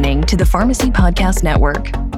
[0.00, 2.09] listening to the Pharmacy Podcast Network.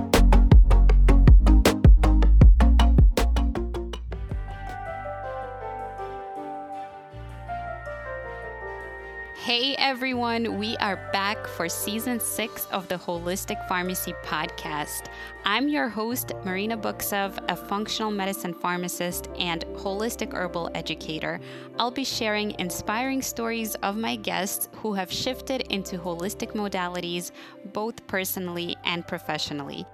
[10.33, 15.09] Everyone, we are back for season six of the Holistic Pharmacy podcast.
[15.45, 21.39] I'm your host, Marina Buksov, a functional medicine pharmacist and holistic herbal educator.
[21.79, 27.31] I'll be sharing inspiring stories of my guests who have shifted into holistic modalities,
[27.75, 29.85] both personally and professionally.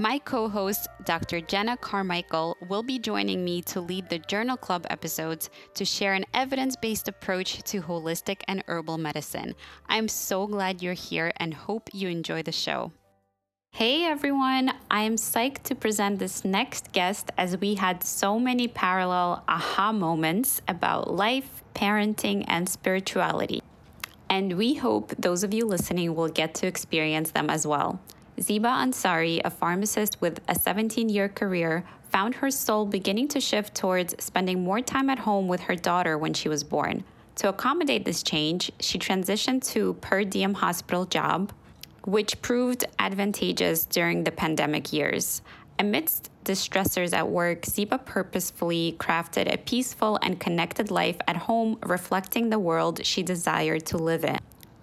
[0.00, 1.42] My co host, Dr.
[1.42, 6.24] Jenna Carmichael, will be joining me to lead the Journal Club episodes to share an
[6.32, 9.54] evidence based approach to holistic and herbal medicine.
[9.90, 12.92] I'm so glad you're here and hope you enjoy the show.
[13.72, 18.68] Hey everyone, I am psyched to present this next guest as we had so many
[18.68, 23.62] parallel aha moments about life, parenting, and spirituality.
[24.30, 28.00] And we hope those of you listening will get to experience them as well.
[28.42, 33.74] Ziba Ansari, a pharmacist with a 17 year career, found her soul beginning to shift
[33.74, 37.04] towards spending more time at home with her daughter when she was born.
[37.36, 41.52] To accommodate this change, she transitioned to per diem hospital job,
[42.04, 45.42] which proved advantageous during the pandemic years.
[45.78, 51.78] Amidst the stressors at work, Ziba purposefully crafted a peaceful and connected life at home,
[51.84, 54.38] reflecting the world she desired to live in.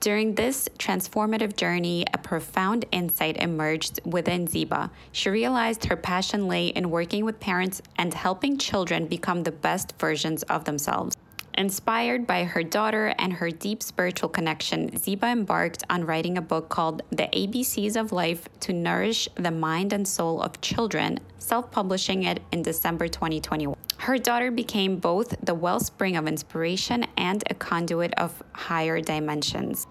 [0.08, 4.90] During this transformative journey, a profound insight emerged within Ziba.
[5.12, 9.96] She realized her passion lay in working with parents and helping children become the best
[10.00, 11.18] versions of themselves.
[11.56, 16.70] Inspired by her daughter and her deep spiritual connection, Ziba embarked on writing a book
[16.70, 22.24] called The ABCs of Life to Nourish the Mind and Soul of Children, self publishing
[22.24, 23.76] it in December 2021.
[23.98, 29.86] Her daughter became both the wellspring of inspiration and a conduit of higher dimensions.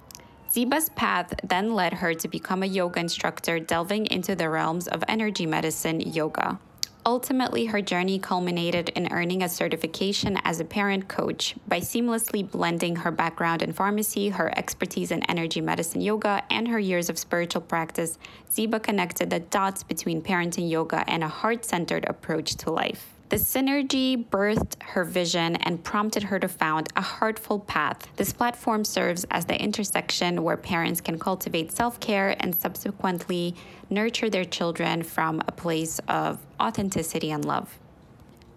[0.56, 5.04] Ziba's path then led her to become a yoga instructor, delving into the realms of
[5.06, 6.58] energy medicine yoga.
[7.04, 12.96] Ultimately, her journey culminated in earning a certification as a parent coach by seamlessly blending
[12.96, 17.60] her background in pharmacy, her expertise in energy medicine yoga, and her years of spiritual
[17.60, 18.18] practice.
[18.50, 23.15] Ziba connected the dots between parenting yoga and a heart centered approach to life.
[23.28, 28.06] The synergy birthed her vision and prompted her to found a Heartful Path.
[28.14, 33.56] This platform serves as the intersection where parents can cultivate self care and subsequently
[33.90, 37.80] nurture their children from a place of authenticity and love.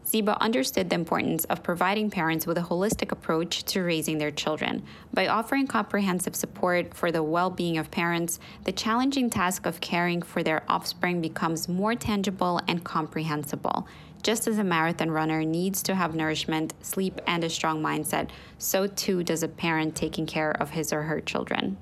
[0.06, 4.84] Ziba understood the importance of providing parents with a holistic approach to raising their children.
[5.14, 10.22] By offering comprehensive support for the well being of parents, the challenging task of caring
[10.24, 13.88] for their offspring becomes more tangible and comprehensible.
[14.22, 18.86] Just as a marathon runner needs to have nourishment, sleep, and a strong mindset, so
[18.86, 21.78] too does a parent taking care of his or her children.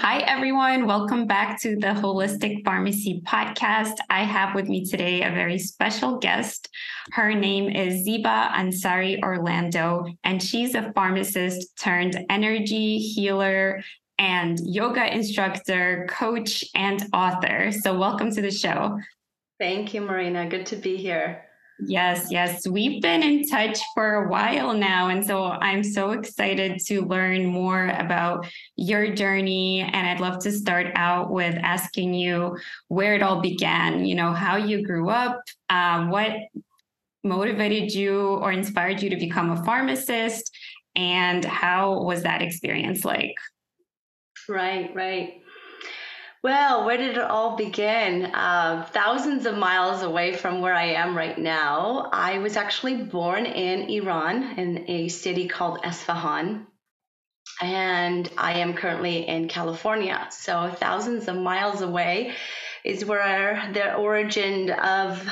[0.00, 0.86] Hi, everyone.
[0.86, 3.94] Welcome back to the Holistic Pharmacy Podcast.
[4.10, 6.68] I have with me today a very special guest.
[7.12, 13.80] Her name is Ziba Ansari Orlando, and she's a pharmacist turned energy healer
[14.18, 17.70] and yoga instructor, coach, and author.
[17.70, 18.98] So, welcome to the show.
[19.62, 20.48] Thank you, Marina.
[20.48, 21.44] Good to be here.
[21.86, 22.66] Yes, yes.
[22.66, 25.06] We've been in touch for a while now.
[25.06, 29.82] And so I'm so excited to learn more about your journey.
[29.82, 32.58] And I'd love to start out with asking you
[32.88, 35.40] where it all began, you know, how you grew up,
[35.70, 36.32] uh, what
[37.22, 40.50] motivated you or inspired you to become a pharmacist,
[40.96, 43.36] and how was that experience like?
[44.48, 45.41] Right, right.
[46.42, 48.24] Well, where did it all begin?
[48.24, 52.10] Uh, thousands of miles away from where I am right now.
[52.12, 56.66] I was actually born in Iran in a city called Esfahan.
[57.60, 60.26] And I am currently in California.
[60.32, 62.34] So, thousands of miles away
[62.82, 65.24] is where the origin of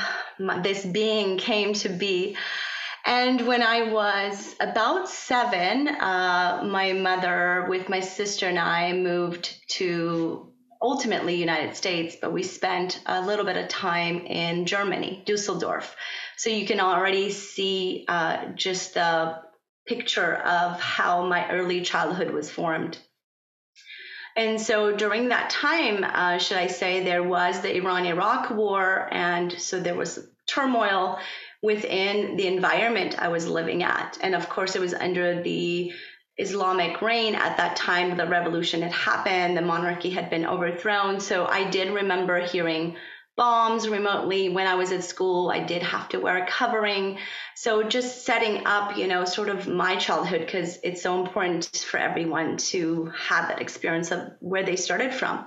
[0.63, 2.37] this being came to be.
[3.05, 9.57] And when I was about seven, uh, my mother, with my sister and I, moved
[9.71, 10.50] to
[10.81, 15.95] ultimately United States, but we spent a little bit of time in Germany, Dusseldorf.
[16.37, 19.39] So you can already see uh, just the
[19.87, 22.97] picture of how my early childhood was formed.
[24.35, 29.09] And so during that time, uh, should I say, there was the Iran Iraq war,
[29.11, 31.19] and so there was turmoil
[31.61, 34.17] within the environment I was living at.
[34.21, 35.93] And of course, it was under the
[36.37, 38.17] Islamic reign at that time.
[38.17, 41.19] The revolution had happened, the monarchy had been overthrown.
[41.19, 42.95] So I did remember hearing
[43.37, 44.49] bombs remotely.
[44.49, 47.17] When I was at school, I did have to wear a covering.
[47.55, 51.97] So just setting up, you know, sort of my childhood because it's so important for
[51.97, 55.45] everyone to have that experience of where they started from.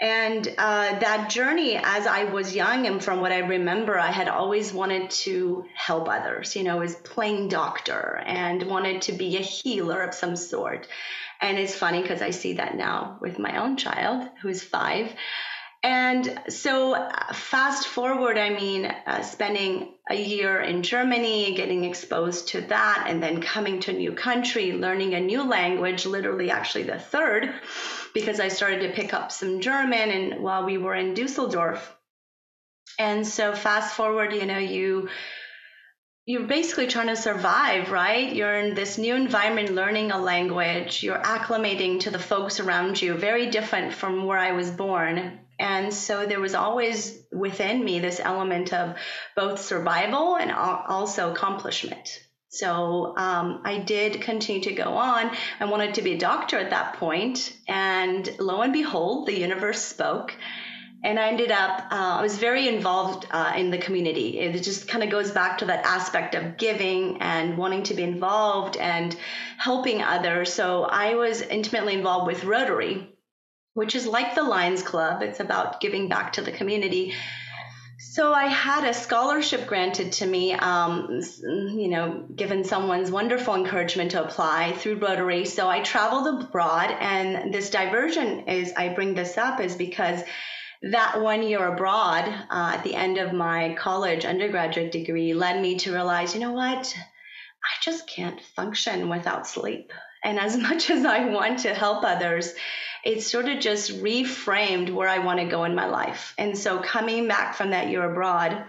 [0.00, 4.28] And uh, that journey, as I was young, and from what I remember, I had
[4.28, 9.40] always wanted to help others, you know, was playing doctor and wanted to be a
[9.40, 10.88] healer of some sort.
[11.40, 15.12] And it's funny because I see that now with my own child who's five.
[15.84, 22.48] And so, uh, fast forward, I mean, uh, spending a year in Germany, getting exposed
[22.48, 26.84] to that, and then coming to a new country, learning a new language, literally, actually,
[26.84, 27.52] the third
[28.14, 31.96] because I started to pick up some German and while we were in Dusseldorf.
[32.98, 35.08] And so fast forward, you know, you
[36.24, 38.32] you're basically trying to survive, right?
[38.32, 43.14] You're in this new environment learning a language, you're acclimating to the folks around you,
[43.14, 45.40] very different from where I was born.
[45.58, 48.96] And so there was always within me this element of
[49.36, 52.08] both survival and also accomplishment.
[52.48, 55.30] So um, I did continue to go on.
[55.58, 59.80] I wanted to be a doctor at that point, and lo and behold, the universe
[59.80, 60.36] spoke.
[61.04, 64.38] And I ended up, uh, I was very involved uh, in the community.
[64.38, 68.02] It just kind of goes back to that aspect of giving and wanting to be
[68.02, 69.16] involved and
[69.56, 70.52] helping others.
[70.52, 73.11] So I was intimately involved with Rotary,
[73.74, 75.22] which is like the Lions Club.
[75.22, 77.14] It's about giving back to the community.
[77.98, 84.10] So I had a scholarship granted to me, um, you know, given someone's wonderful encouragement
[84.10, 85.46] to apply through Rotary.
[85.46, 90.22] So I traveled abroad, and this diversion is I bring this up is because
[90.82, 95.78] that one year abroad uh, at the end of my college undergraduate degree led me
[95.78, 99.92] to realize, you know what, I just can't function without sleep.
[100.24, 102.52] And as much as I want to help others,
[103.04, 106.34] it sort of just reframed where I want to go in my life.
[106.38, 108.64] And so coming back from that year abroad,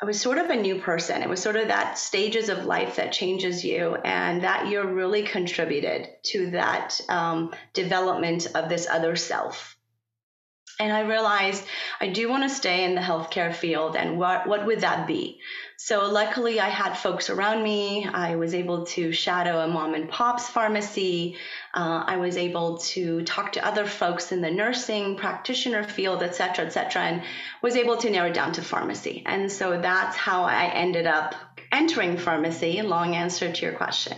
[0.00, 1.22] I was sort of a new person.
[1.22, 3.96] It was sort of that stages of life that changes you.
[3.96, 9.77] And that year really contributed to that um, development of this other self.
[10.80, 11.64] And I realized
[12.00, 13.96] I do want to stay in the healthcare field.
[13.96, 15.40] And what, what would that be?
[15.76, 18.06] So luckily, I had folks around me.
[18.06, 21.36] I was able to shadow a mom and pop's pharmacy.
[21.74, 26.34] Uh, I was able to talk to other folks in the nursing practitioner field, et
[26.34, 27.22] cetera, et cetera, and
[27.60, 29.22] was able to narrow down to pharmacy.
[29.26, 31.34] And so that's how I ended up
[31.72, 32.82] entering pharmacy.
[32.82, 34.16] Long answer to your question.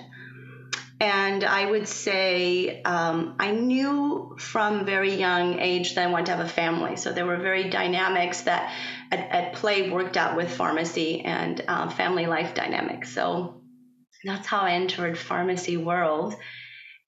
[1.00, 6.36] And I would say um, I knew from very young age that I wanted to
[6.36, 6.96] have a family.
[6.96, 8.70] So there were very dynamics that
[9.10, 13.14] at, at play worked out with pharmacy and uh, family life dynamics.
[13.14, 13.62] So
[14.24, 16.36] that's how I entered pharmacy world.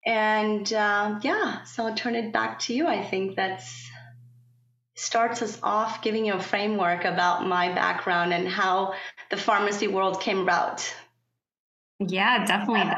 [0.07, 2.87] And uh, yeah, so I'll turn it back to you.
[2.87, 3.91] I think that's
[4.95, 8.95] starts us off giving you a framework about my background and how
[9.31, 10.95] the pharmacy world came about.
[11.99, 12.91] Yeah, definitely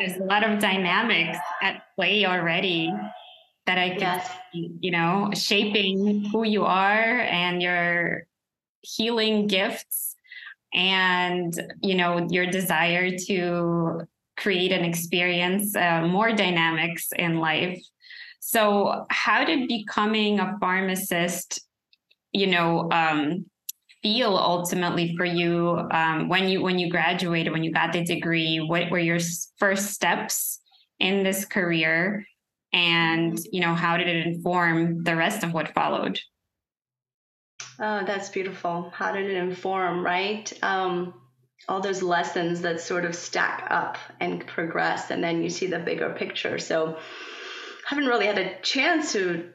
[0.00, 2.92] there's a lot of dynamics at play already
[3.66, 4.36] that I can yes.
[4.52, 8.26] you know, shaping who you are and your
[8.80, 10.16] healing gifts
[10.72, 11.52] and,
[11.82, 14.02] you know, your desire to
[14.36, 17.80] create and experience uh, more dynamics in life.
[18.40, 21.60] So, how did becoming a pharmacist,
[22.32, 23.49] you know, um,
[24.02, 28.58] feel ultimately for you um, when you when you graduated when you got the degree
[28.58, 29.18] what were your
[29.58, 30.60] first steps
[30.98, 32.24] in this career?
[32.72, 36.20] And you know how did it inform the rest of what followed?
[37.78, 38.90] Oh that's beautiful.
[38.94, 40.52] How did it inform right?
[40.62, 41.14] Um,
[41.68, 45.78] all those lessons that sort of stack up and progress and then you see the
[45.78, 46.58] bigger picture.
[46.58, 49.50] So I haven't really had a chance to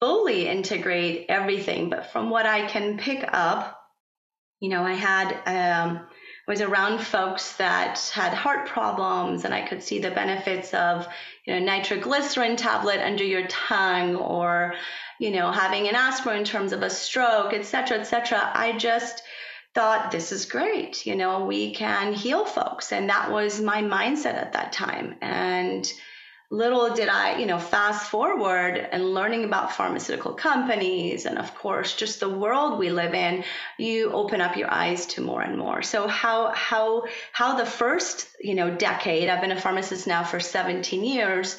[0.00, 3.80] fully integrate everything, but from what I can pick up,
[4.60, 6.00] you know, I had um,
[6.48, 11.06] I was around folks that had heart problems, and I could see the benefits of
[11.44, 14.74] you know nitroglycerin tablet under your tongue, or
[15.18, 18.50] you know having an aspirin in terms of a stroke, et cetera, et cetera.
[18.54, 19.22] I just
[19.74, 21.04] thought this is great.
[21.04, 25.90] You know, we can heal folks, and that was my mindset at that time, and
[26.50, 31.96] little did I, you know, fast forward and learning about pharmaceutical companies and of course
[31.96, 33.44] just the world we live in,
[33.78, 35.82] you open up your eyes to more and more.
[35.82, 40.38] So how how how the first, you know, decade, I've been a pharmacist now for
[40.38, 41.56] 17 years,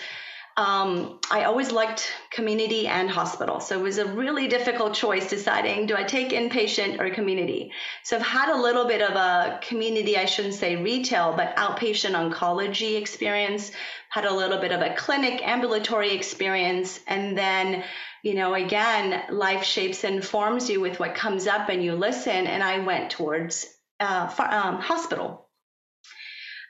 [0.58, 3.60] um, I always liked community and hospital.
[3.60, 7.72] So it was a really difficult choice deciding do I take inpatient or community?
[8.04, 12.16] So I've had a little bit of a community, I shouldn't say retail, but outpatient
[12.16, 13.72] oncology experience,
[14.10, 17.00] had a little bit of a clinic ambulatory experience.
[17.06, 17.84] And then,
[18.24, 22.48] you know, again, life shapes and forms you with what comes up and you listen.
[22.48, 23.68] And I went towards
[24.00, 25.47] uh, um, hospital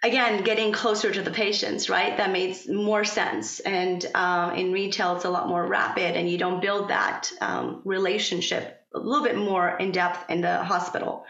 [0.08, 2.18] again getting closer to the patients right?
[2.18, 3.60] That makes more sense.
[3.60, 7.82] And uh, in retail it's a lot more rapid and you don't build that um,
[7.86, 11.26] relationship a little bit more in depth in the hospital.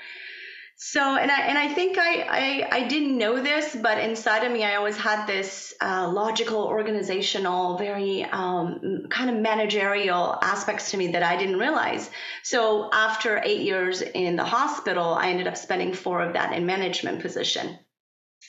[0.79, 4.51] So and i and i think i i, I didn't know this but inside of
[4.51, 10.97] me i always had this uh, logical organizational very um, kind of managerial aspects to
[10.97, 12.11] me that i didn't realize.
[12.43, 16.67] So after eight years in the hospital i ended up spending four of that in
[16.67, 17.79] management position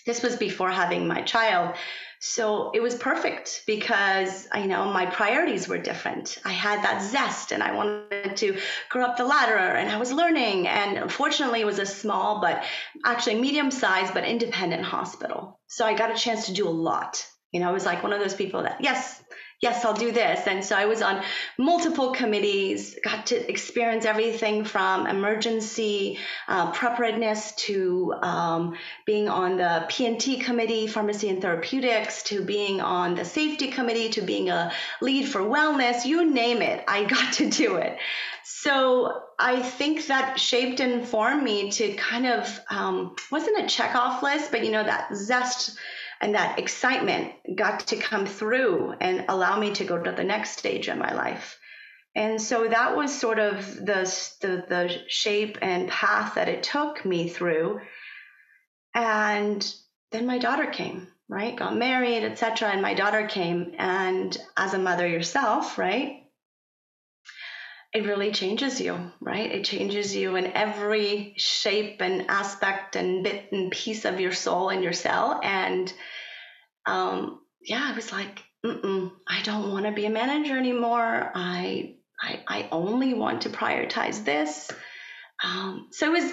[0.09, 1.77] this was before having my child.
[2.21, 6.39] So it was perfect because I know my priorities were different.
[6.45, 10.11] I had that zest and I wanted to grow up the ladder and I was
[10.11, 10.67] learning.
[10.67, 12.65] And fortunately, it was a small, but
[13.05, 15.61] actually medium sized, but independent hospital.
[15.69, 17.25] So I got a chance to do a lot.
[17.53, 19.23] You know, I was like one of those people that, yes,
[19.61, 20.47] yes, I'll do this.
[20.47, 21.23] And so I was on
[21.57, 29.85] multiple committees, got to experience everything from emergency uh, preparedness to um, being on the
[29.89, 35.29] P&T committee, pharmacy and therapeutics, to being on the safety committee, to being a lead
[35.29, 37.99] for wellness, you name it, I got to do it.
[38.45, 44.23] So I think that shaped and formed me to kind of um, wasn't a checkoff
[44.23, 45.77] list, but you know that zest
[46.21, 50.59] and that excitement got to come through and allow me to go to the next
[50.59, 51.59] stage in my life.
[52.15, 54.03] And so that was sort of the,
[54.41, 57.81] the, the shape and path that it took me through.
[58.95, 59.75] And
[60.11, 61.55] then my daughter came, right?
[61.55, 62.71] Got married, etc.
[62.71, 66.18] And my daughter came, and as a mother yourself, right?
[67.93, 69.51] It really changes you, right?
[69.51, 74.69] It changes you in every shape and aspect and bit and piece of your soul
[74.69, 75.41] and your cell.
[75.43, 75.93] And
[76.85, 81.31] um, yeah, I was like, I don't want to be a manager anymore.
[81.35, 84.71] I, I, I only want to prioritize this.
[85.43, 86.33] Um, so it was,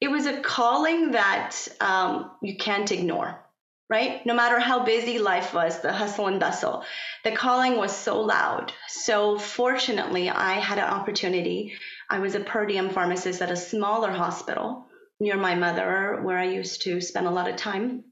[0.00, 3.45] it was a calling that um, you can't ignore
[3.88, 4.24] right?
[4.26, 6.84] No matter how busy life was, the hustle and bustle,
[7.22, 8.72] the calling was so loud.
[8.88, 11.74] So fortunately, I had an opportunity.
[12.10, 14.86] I was a per diem pharmacist at a smaller hospital
[15.20, 18.04] near my mother, where I used to spend a lot of time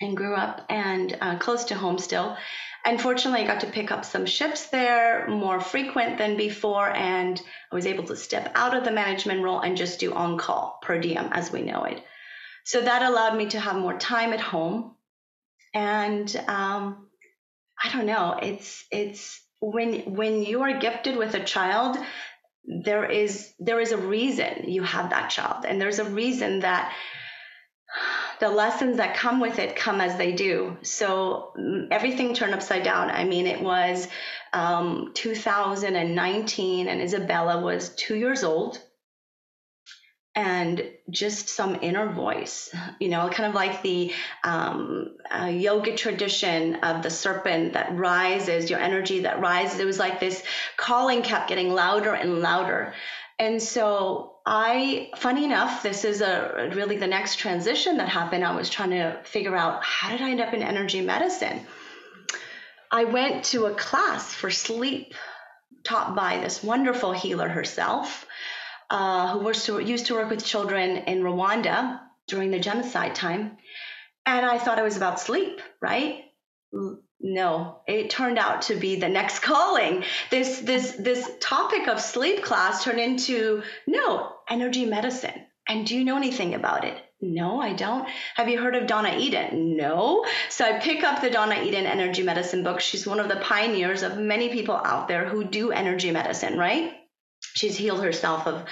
[0.00, 2.36] and grew up and uh, close to home still.
[2.84, 7.74] Unfortunately, I got to pick up some shifts there more frequent than before, and I
[7.74, 11.00] was able to step out of the management role and just do on call per
[11.00, 12.04] diem as we know it.
[12.64, 14.94] So that allowed me to have more time at home
[15.78, 17.06] and um,
[17.82, 18.38] I don't know.
[18.42, 21.96] It's it's when when you are gifted with a child,
[22.64, 26.92] there is there is a reason you have that child, and there's a reason that
[28.40, 30.76] the lessons that come with it come as they do.
[30.82, 33.10] So mm, everything turned upside down.
[33.10, 34.08] I mean, it was
[34.52, 38.82] um, 2019, and Isabella was two years old
[40.38, 44.12] and just some inner voice, you know, kind of like the
[44.44, 49.80] um, uh, yoga tradition of the serpent that rises, your energy that rises.
[49.80, 50.40] It was like this
[50.76, 52.94] calling kept getting louder and louder.
[53.40, 58.44] And so I, funny enough, this is a really the next transition that happened.
[58.44, 61.66] I was trying to figure out how did I end up in energy medicine?
[62.92, 65.14] I went to a class for sleep
[65.82, 68.24] taught by this wonderful healer herself
[68.90, 73.56] uh, who to, used to work with children in Rwanda during the genocide time.
[74.26, 76.24] And I thought it was about sleep, right?
[77.20, 80.04] No, it turned out to be the next calling.
[80.30, 85.46] This this this topic of sleep class turned into no energy medicine.
[85.66, 86.96] And do you know anything about it?
[87.20, 88.08] No, I don't.
[88.36, 89.76] Have you heard of Donna Eden?
[89.76, 90.24] No.
[90.48, 92.80] So I pick up the Donna Eden Energy Medicine book.
[92.80, 96.92] She's one of the pioneers of many people out there who do energy medicine, right?
[97.54, 98.64] She's healed herself of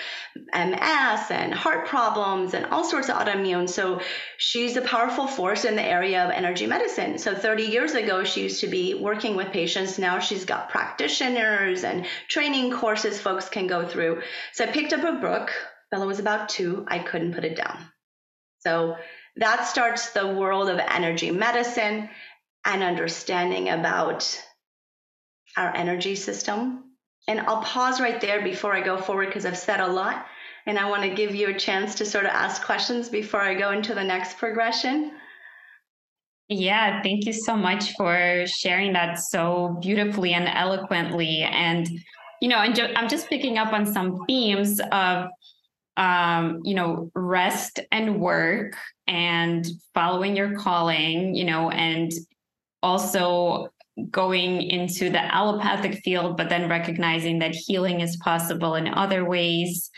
[0.55, 3.69] MS and heart problems and all sorts of autoimmune.
[3.69, 4.01] So
[4.39, 7.19] she's a powerful force in the area of energy medicine.
[7.19, 9.99] So 30 years ago, she used to be working with patients.
[9.99, 14.23] Now she's got practitioners and training courses folks can go through.
[14.53, 15.51] So I picked up a book.
[15.91, 16.85] Bella was about two.
[16.89, 17.79] I couldn't put it down.
[18.61, 18.97] So
[19.37, 22.09] that starts the world of energy medicine
[22.65, 24.43] and understanding about
[25.57, 26.86] our energy system
[27.29, 30.27] and I'll pause right there before I go forward because I've said a lot.
[30.67, 33.55] And I want to give you a chance to sort of ask questions before I
[33.55, 35.13] go into the next progression.
[36.49, 41.43] Yeah, thank you so much for sharing that so beautifully and eloquently.
[41.43, 41.89] And,
[42.41, 45.29] you know, I'm just picking up on some themes of,
[45.97, 52.13] um, you know, rest and work and following your calling, you know, and
[52.83, 53.69] also
[54.11, 59.91] going into the allopathic field, but then recognizing that healing is possible in other ways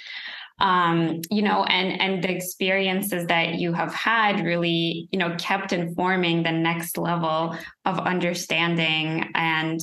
[0.61, 5.73] um, you know, and and the experiences that you have had really, you know, kept
[5.73, 9.31] informing the next level of understanding.
[9.35, 9.81] And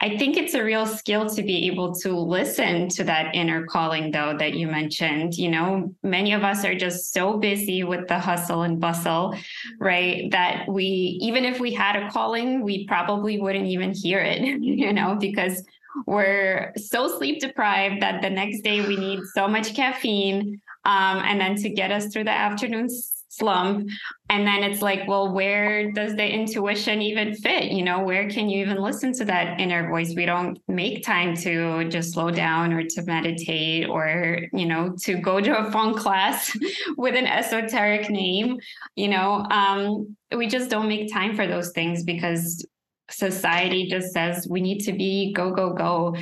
[0.00, 4.10] I think it's a real skill to be able to listen to that inner calling,
[4.12, 5.34] though, that you mentioned.
[5.34, 9.36] You know, many of us are just so busy with the hustle and bustle,
[9.78, 10.30] right?
[10.30, 14.92] That we, even if we had a calling, we probably wouldn't even hear it, you
[14.92, 15.62] know, because
[16.06, 21.40] we're so sleep deprived that the next day we need so much caffeine um, and
[21.40, 22.88] then to get us through the afternoon
[23.28, 23.88] slump.
[24.30, 27.64] And then it's like well where does the intuition even fit?
[27.64, 30.14] You know where can you even listen to that inner voice?
[30.14, 35.14] We don't make time to just slow down or to meditate or you know to
[35.16, 36.56] go to a fun class
[36.96, 38.58] with an esoteric name
[38.96, 39.44] you know?
[39.50, 42.64] Um, we just don't make time for those things because
[43.10, 46.16] society just says we need to be go go go.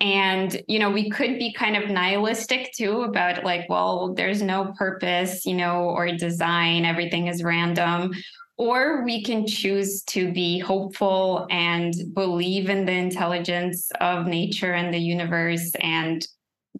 [0.00, 4.72] And you know we could be kind of nihilistic too about like well there's no
[4.78, 8.12] purpose you know or design everything is random.
[8.56, 14.92] Or we can choose to be hopeful and believe in the intelligence of nature and
[14.92, 16.26] the universe and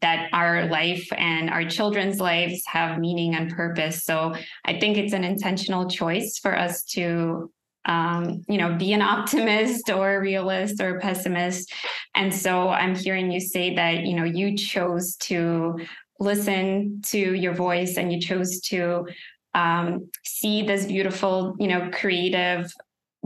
[0.03, 4.05] that our life and our children's lives have meaning and purpose.
[4.05, 7.51] So i think it's an intentional choice for us to
[7.85, 11.73] um, you know, be an optimist or a realist or a pessimist.
[12.15, 15.79] And so I'm hearing you say that, you know, you chose to
[16.19, 19.07] listen to your voice and you chose to
[19.55, 22.73] um, see this beautiful, you know, creative,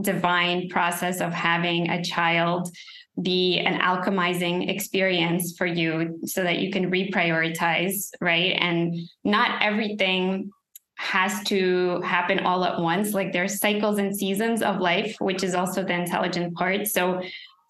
[0.01, 2.69] divine process of having a child
[3.21, 8.57] be an alchemizing experience for you so that you can reprioritize, right?
[8.59, 8.93] And
[9.23, 10.51] not everything
[10.97, 13.13] has to happen all at once.
[13.13, 16.87] Like there's cycles and seasons of life, which is also the intelligent part.
[16.87, 17.21] So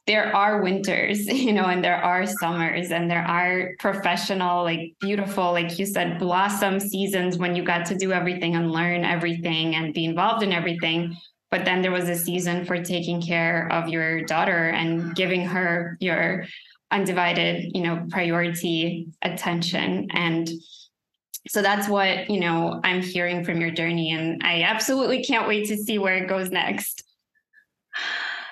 [0.07, 5.51] there are winters, you know, and there are summers and there are professional, like beautiful,
[5.51, 9.93] like you said, blossom seasons when you got to do everything and learn everything and
[9.93, 11.17] be involved in everything.
[11.51, 15.97] But then there was a season for taking care of your daughter and giving her
[15.99, 16.45] your
[16.91, 20.07] undivided, you know, priority attention.
[20.11, 20.49] And
[21.47, 25.67] so that's what you know i'm hearing from your journey and i absolutely can't wait
[25.67, 27.03] to see where it goes next.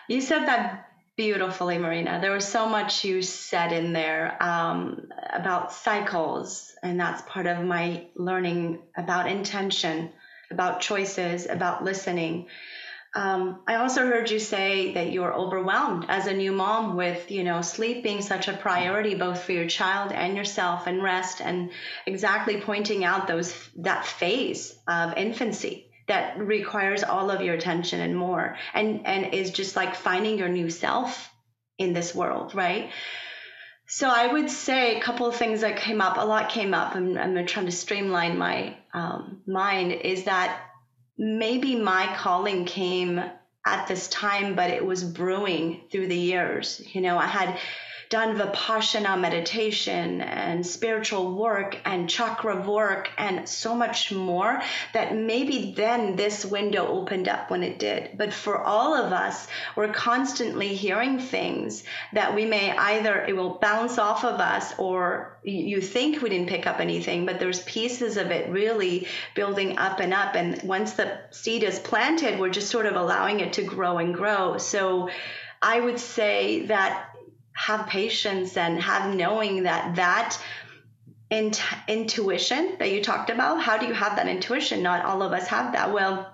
[0.09, 2.19] You said that beautifully marina.
[2.21, 7.63] There was so much you said in there um, about cycles and that's part of
[7.63, 10.11] my learning about intention
[10.51, 12.47] about choices about listening
[13.15, 17.43] um, I also heard you say that you're overwhelmed as a new mom with, you
[17.43, 21.69] know, sleep being such a priority both for your child and yourself and rest and
[22.07, 28.17] exactly pointing out those that phase of infancy that requires all of your attention and
[28.17, 31.31] more and and is just like finding your new self
[31.77, 32.89] in this world, right?
[33.85, 36.95] So I would say a couple of things that came up, a lot came up,
[36.95, 40.59] and I'm trying to streamline my um, mind, is that
[41.17, 43.23] maybe my calling came
[43.65, 46.81] at this time, but it was brewing through the years.
[46.93, 47.59] You know, I had
[48.13, 54.61] done vipassana meditation and spiritual work and chakra work and so much more
[54.93, 58.15] that maybe then this window opened up when it did.
[58.15, 63.57] But for all of us, we're constantly hearing things that we may either it will
[63.59, 68.17] bounce off of us or you think we didn't pick up anything, but there's pieces
[68.17, 70.35] of it really building up and up.
[70.35, 74.13] And once the seed is planted, we're just sort of allowing it to grow and
[74.13, 74.59] grow.
[74.59, 75.09] So
[75.63, 77.12] I would say that
[77.55, 80.37] have patience and have knowing that that
[81.29, 84.83] int- intuition that you talked about how do you have that intuition?
[84.83, 85.93] Not all of us have that.
[85.93, 86.29] Well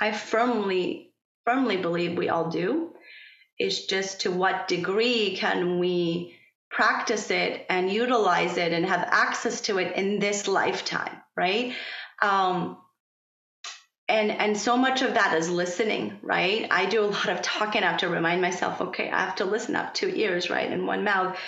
[0.00, 1.12] i firmly
[1.44, 2.92] firmly believe we all do.
[3.58, 6.36] It's just to what degree can we
[6.70, 11.74] practice it and utilize it and have access to it in this lifetime right?
[12.20, 12.76] Um,
[14.10, 16.66] and and so much of that is listening right?
[16.70, 19.44] I do a lot of talking i have to remind myself okay i have to
[19.44, 21.38] listen up two ears right and one mouth.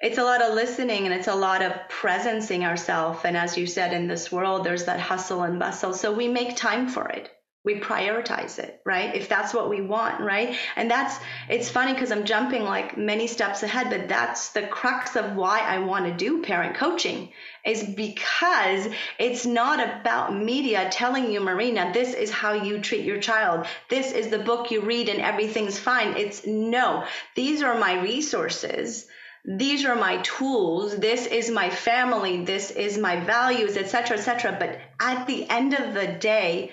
[0.00, 3.66] It's a lot of listening and it's a lot of presencing ourselves and as you
[3.66, 5.92] said in this world there's that hustle and bustle.
[5.92, 7.30] So we make time for it
[7.66, 9.16] we prioritize it, right?
[9.16, 10.56] If that's what we want, right?
[10.76, 11.18] And that's,
[11.50, 15.58] it's funny because I'm jumping like many steps ahead, but that's the crux of why
[15.58, 17.30] I want to do parent coaching
[17.64, 18.86] is because
[19.18, 23.66] it's not about media telling you, Marina, this is how you treat your child.
[23.90, 26.16] This is the book you read and everything's fine.
[26.16, 29.06] It's no, these are my resources
[29.48, 34.80] these are my tools this is my family this is my values etc etc but
[34.98, 36.72] at the end of the day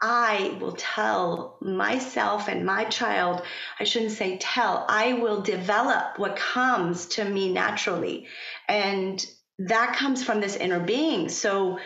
[0.00, 3.42] I will tell myself and my child,
[3.80, 8.28] I shouldn't say tell, I will develop what comes to me naturally.
[8.68, 9.24] And
[9.58, 11.28] that comes from this inner being.
[11.28, 11.80] So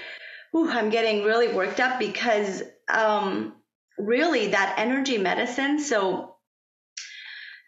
[0.51, 3.55] whew, I'm getting really worked up because um,
[3.99, 5.79] really that energy medicine.
[5.79, 6.32] So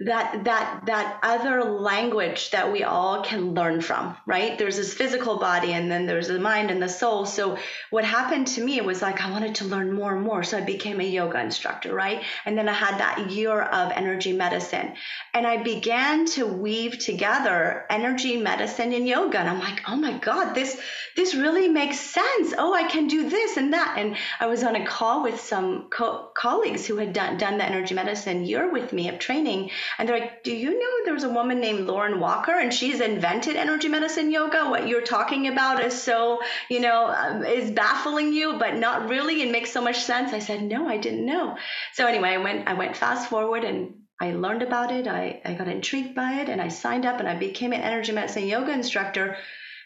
[0.05, 4.59] that that that other language that we all can learn from right?
[4.59, 7.27] There's this physical body and then there's the mind and the soul.
[7.27, 7.59] So
[7.91, 10.43] what happened to me was like i wanted to learn more and more.
[10.43, 12.23] So i became a yoga instructor right?
[12.45, 14.95] And then i had that year of energy medicine.
[15.33, 19.39] And i began to weave together energy medicine and yoga.
[19.39, 20.79] And i'm like oh my god this
[21.17, 22.55] this really makes sense.
[22.57, 23.97] Oh i can do this and that.
[23.99, 27.65] And i was on a call with some co- colleagues who had done, done the
[27.65, 31.29] energy medicine year with me of training and they're like, Do you know there's a
[31.29, 34.69] woman named Lauren Walker and she's invented energy medicine yoga?
[34.71, 39.43] What you're talking about is so, you know, um, is baffling you, but not really
[39.43, 40.33] It makes so much sense.
[40.33, 41.57] I said, No, I didn't know.
[41.93, 45.07] So anyway, I went, I went fast forward and I learned about it.
[45.07, 48.13] I, I got intrigued by it and I signed up and I became an energy
[48.13, 49.37] medicine yoga instructor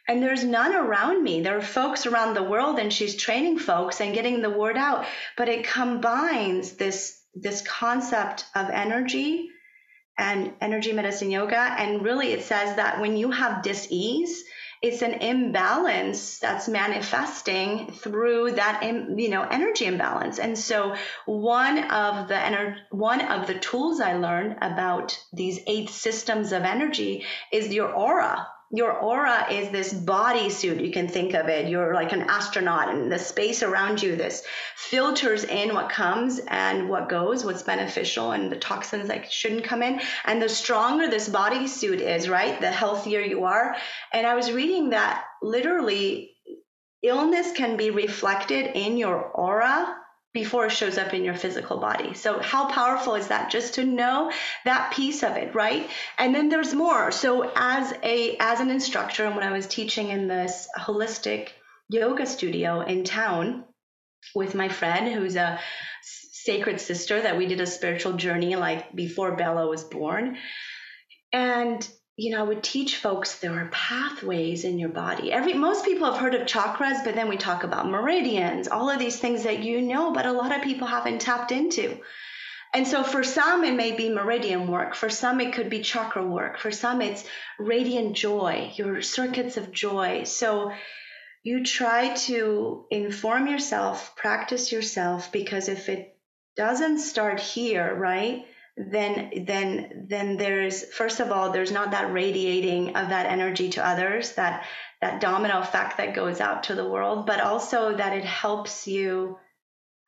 [0.09, 1.43] and there's none around me.
[1.43, 5.05] There are folks around the world, and she's training folks and getting the word out.
[5.37, 9.51] But it combines this this concept of energy
[10.19, 11.59] and energy medicine yoga.
[11.59, 14.45] And really, it says that when you have dis-ease,
[14.81, 20.95] it's an imbalance that's manifesting through that you know energy imbalance and so
[21.27, 26.63] one of the ener- one of the tools i learned about these eight systems of
[26.63, 31.69] energy is your aura your aura is this bodysuit you can think of it.
[31.69, 34.43] You're like an astronaut and the space around you this
[34.77, 39.83] filters in what comes and what goes what's beneficial and the toxins that shouldn't come
[39.83, 40.01] in.
[40.27, 43.75] And the stronger this bodysuit is right the healthier you are.
[44.13, 46.33] And i was reading that literally
[47.03, 49.98] illness can be reflected in your aura
[50.35, 52.15] before it shows up in your physical body.
[52.15, 54.31] So how powerful is that just to know
[54.65, 55.89] that piece of it, right?
[56.19, 57.11] And then there's more.
[57.11, 61.49] So as a as an instructor and when I was teaching in this holistic
[61.89, 63.65] yoga studio in town
[64.35, 65.59] with my friend who's a
[66.03, 70.37] sacred sister that we did a spiritual journey like before Bella was born.
[71.33, 71.89] And
[72.19, 75.31] you know, I would teach folks there are pathways in your body.
[75.31, 78.99] Every most people have heard of chakras, but then we talk about meridians, all of
[78.99, 82.01] these things that you know, but a lot of people haven't tapped into.
[82.75, 84.97] And so for some, it may be meridian work.
[84.97, 86.59] For some, it could be chakra work.
[86.59, 87.25] For some, it's
[87.57, 90.25] radiant joy, your circuits of joy.
[90.25, 90.73] So
[91.45, 96.19] you try to inform yourself, practice yourself, because if it
[96.57, 98.45] doesn't start here, right?
[98.79, 103.85] Then then then there's first of all there's not that radiating of that energy to
[103.85, 104.65] others that
[105.01, 109.37] that domino effect that goes out to the world but also that it helps you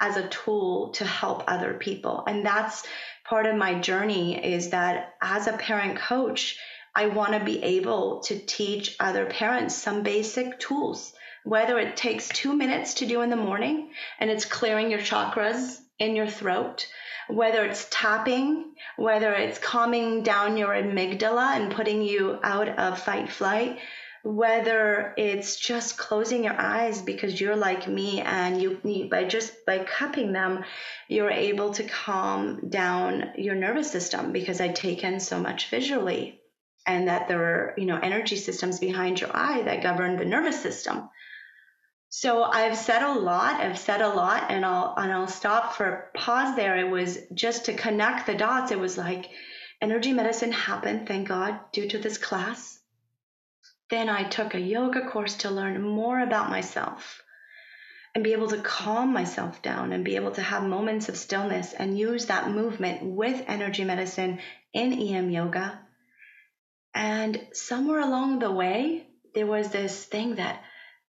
[0.01, 2.25] as a tool to help other people.
[2.27, 2.85] And that's
[3.29, 6.59] part of my journey is that as a parent coach
[6.97, 11.13] i want to be able to teach other parents some basic tools
[11.45, 15.79] whether it takes 2 minutes to do in the morning and it's clearing your chakras
[15.99, 16.89] in your throat
[17.33, 23.31] whether it's tapping, whether it's calming down your amygdala and putting you out of fight
[23.31, 23.79] flight,
[24.23, 29.65] whether it's just closing your eyes because you're like me and you need by just
[29.65, 30.63] by cupping them
[31.09, 36.39] you're able to calm down your nervous system because i take in so much visually
[36.87, 40.61] and that there are you know energy systems behind your eye that govern the nervous
[40.61, 41.09] system
[42.11, 43.61] so I've said a lot.
[43.61, 46.77] I've said a lot, and I'll and I'll stop for pause there.
[46.77, 48.73] It was just to connect the dots.
[48.73, 49.31] It was like
[49.81, 52.81] energy medicine happened, thank God, due to this class.
[53.91, 57.23] Then I took a yoga course to learn more about myself
[58.13, 61.73] and be able to calm myself down and be able to have moments of stillness
[61.73, 64.41] and use that movement with energy medicine
[64.73, 65.79] in EM yoga.
[66.93, 70.61] And somewhere along the way, there was this thing that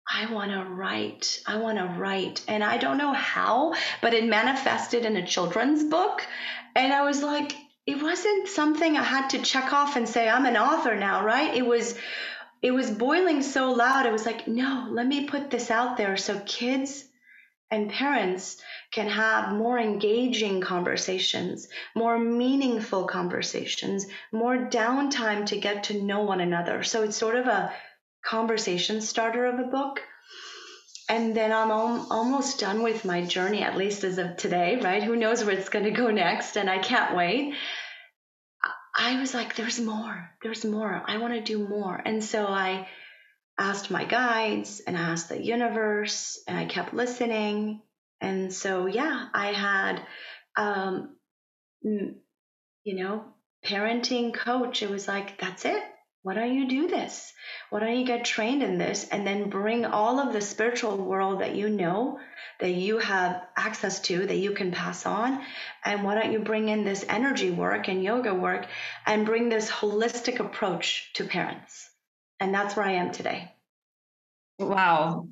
[0.09, 1.41] I want to write.
[1.45, 2.43] I want to write.
[2.47, 6.25] And I don't know how, but it manifested in a children's book.
[6.75, 10.45] And I was like, it wasn't something I had to check off and say, I'm
[10.45, 11.53] an author now, right?
[11.53, 11.97] It was,
[12.61, 14.05] it was boiling so loud.
[14.05, 17.05] It was like, no, let me put this out there so kids
[17.71, 18.57] and parents
[18.91, 26.39] can have more engaging conversations, more meaningful conversations, more downtime to get to know one
[26.39, 26.83] another.
[26.83, 27.73] So it's sort of a
[28.25, 30.01] conversation starter of a book.
[31.09, 35.03] And then I'm al- almost done with my journey, at least as of today, right?
[35.03, 36.55] Who knows where it's going to go next?
[36.57, 37.55] And I can't wait.
[38.95, 41.03] I was like, there's more, there's more.
[41.05, 41.99] I want to do more.
[42.03, 42.87] And so I
[43.57, 47.81] asked my guides and I asked the universe and I kept listening.
[48.21, 50.01] And so, yeah, I had,
[50.55, 51.15] um,
[51.81, 52.15] you
[52.85, 53.25] know,
[53.65, 54.83] parenting coach.
[54.83, 55.83] It was like, that's it.
[56.23, 57.33] Why don't you do this?
[57.69, 61.41] Why don't you get trained in this and then bring all of the spiritual world
[61.41, 62.17] that you know,
[62.61, 65.43] that you have access to, that you can pass on?
[65.83, 68.67] And why don't you bring in this energy work and yoga work
[69.05, 71.89] and bring this holistic approach to parents?
[72.39, 73.51] And that's where I am today.
[74.59, 75.27] Wow.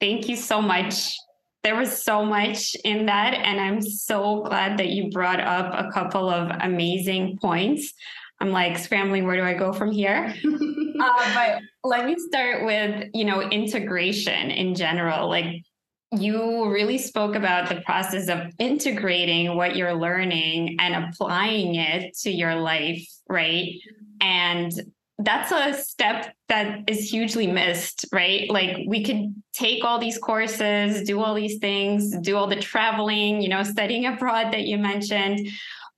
[0.00, 1.16] Thank you so much.
[1.62, 3.34] There was so much in that.
[3.34, 7.94] And I'm so glad that you brought up a couple of amazing points.
[8.42, 10.34] I'm like scrambling, where do I go from here?
[11.00, 15.28] uh, but let me start with, you know, integration in general.
[15.28, 15.62] Like
[16.10, 22.32] you really spoke about the process of integrating what you're learning and applying it to
[22.32, 23.74] your life, right?
[24.20, 24.72] And
[25.20, 28.50] that's a step that is hugely missed, right?
[28.50, 33.40] Like we could take all these courses, do all these things, do all the traveling,
[33.40, 35.48] you know, studying abroad that you mentioned.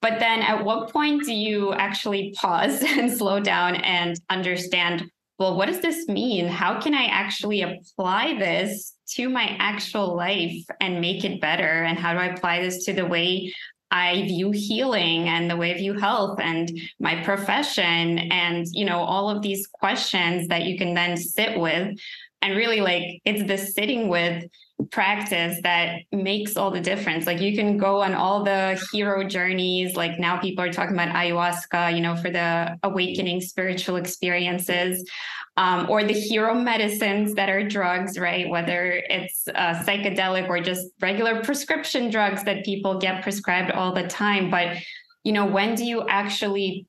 [0.04, 5.56] But then at what point do you actually pause and slow down and understand, well,
[5.56, 6.46] what does this mean?
[6.46, 11.84] How can I actually apply this to my actual life and make it better?
[11.84, 13.50] And how do I apply this to the way
[13.90, 18.98] I view healing and the way I view health and my profession and you know
[18.98, 21.96] all of these questions that you can then sit with
[22.42, 24.44] and really like it's the sitting with
[24.90, 29.94] practice that makes all the difference like you can go on all the hero journeys
[29.94, 35.08] like now people are talking about ayahuasca you know for the awakening spiritual experiences
[35.56, 38.48] um, or the hero medicines that are drugs, right?
[38.48, 44.06] Whether it's uh, psychedelic or just regular prescription drugs that people get prescribed all the
[44.08, 44.50] time.
[44.50, 44.78] But,
[45.22, 46.87] you know, when do you actually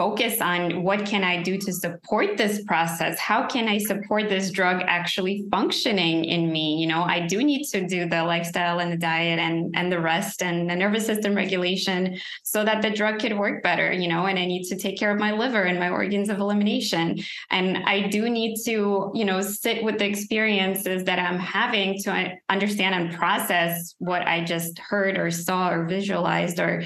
[0.00, 3.18] focus on what can I do to support this process?
[3.18, 6.76] How can I support this drug actually functioning in me?
[6.76, 10.00] You know, I do need to do the lifestyle and the diet and and the
[10.00, 14.24] rest and the nervous system regulation so that the drug could work better, you know,
[14.24, 17.18] and I need to take care of my liver and my organs of elimination.
[17.50, 22.38] And I do need to, you know, sit with the experiences that I'm having to
[22.48, 26.84] understand and process what I just heard or saw or visualized or,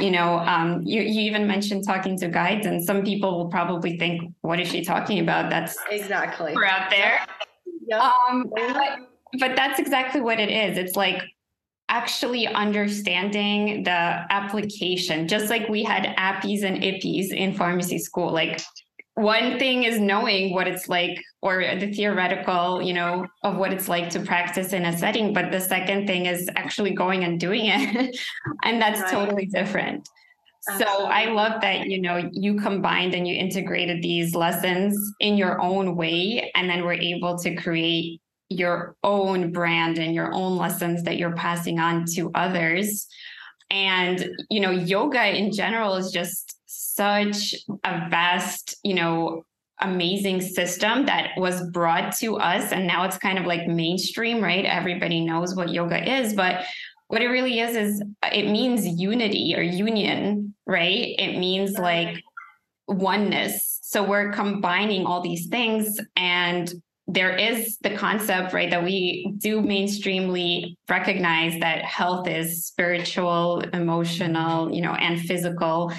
[0.00, 3.98] you know, um, you, you even mentioned talking to guides and some people will probably
[3.98, 5.50] think, what is she talking about?
[5.50, 7.20] That's exactly we're out there.
[7.88, 8.00] Yep.
[8.00, 8.98] Um, but,
[9.38, 10.78] but that's exactly what it is.
[10.78, 11.22] It's like
[11.88, 18.32] actually understanding the application, just like we had APPEs and IPPEs in pharmacy school.
[18.32, 18.60] Like
[19.14, 23.88] one thing is knowing what it's like or the theoretical you know of what it's
[23.88, 27.62] like to practice in a setting but the second thing is actually going and doing
[27.64, 28.18] it
[28.64, 29.10] and that's right.
[29.10, 30.06] totally different
[30.78, 35.60] so I love that you know you combined and you integrated these lessons in your
[35.60, 41.02] own way and then were able to create your own brand and your own lessons
[41.04, 43.06] that you're passing on to others.
[43.70, 49.44] And you know yoga in general is just such a vast, you know,
[49.80, 54.64] amazing system that was brought to us and now it's kind of like mainstream, right?
[54.64, 56.64] Everybody knows what yoga is, but
[57.08, 61.14] what it really is is it means unity or union right?
[61.18, 62.22] It means like
[62.88, 63.78] oneness.
[63.82, 66.72] So we're combining all these things and
[67.08, 74.74] there is the concept right that we do mainstreamly recognize that health is spiritual emotional
[74.74, 75.92] you know and physical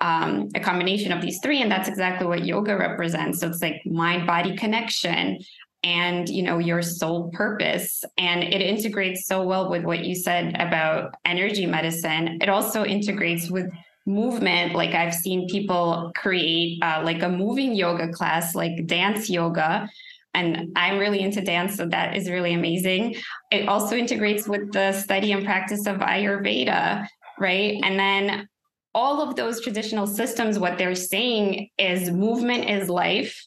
[0.00, 3.40] um, a combination of these three and that's exactly what yoga represents.
[3.40, 5.38] So it's like mind body connection
[5.82, 8.04] and you know your sole purpose.
[8.18, 12.38] And it integrates so well with what you said about energy medicine.
[12.40, 13.70] It also integrates with
[14.06, 14.74] movement.
[14.74, 19.88] Like i've seen people create uh, like a moving yoga class like dance yoga.
[20.34, 23.16] And i'm really into dance so that is really amazing.
[23.50, 27.06] It also integrates with the study and practice of ayurveda
[27.40, 27.80] right?
[27.82, 28.48] And then
[28.94, 33.42] all of those traditional systems what they're saying is movement is life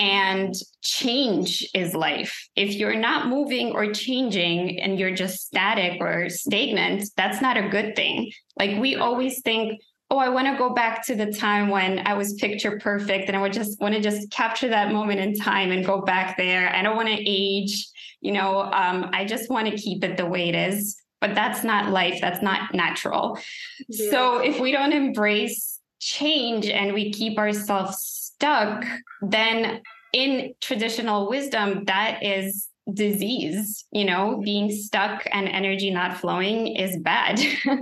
[0.00, 2.48] and change is life.
[2.56, 7.68] If you're not moving or changing and you're just static or stagnant, that's not a
[7.68, 8.32] good thing.
[8.58, 9.78] Like we always think,
[10.10, 13.36] oh, I want to go back to the time when I was picture perfect and
[13.36, 16.74] I would just want to just capture that moment in time and go back there.
[16.74, 17.86] I don't want to age,
[18.22, 20.96] you know, um, I just want to keep it the way it is.
[21.20, 23.38] But that's not life, that's not natural.
[23.86, 24.10] Yeah.
[24.10, 28.84] So if we don't embrace change and we keep ourselves stuck,
[29.20, 34.40] then in traditional wisdom, that is disease you know?
[34.42, 37.40] Being stuck and energy not flowing is bad.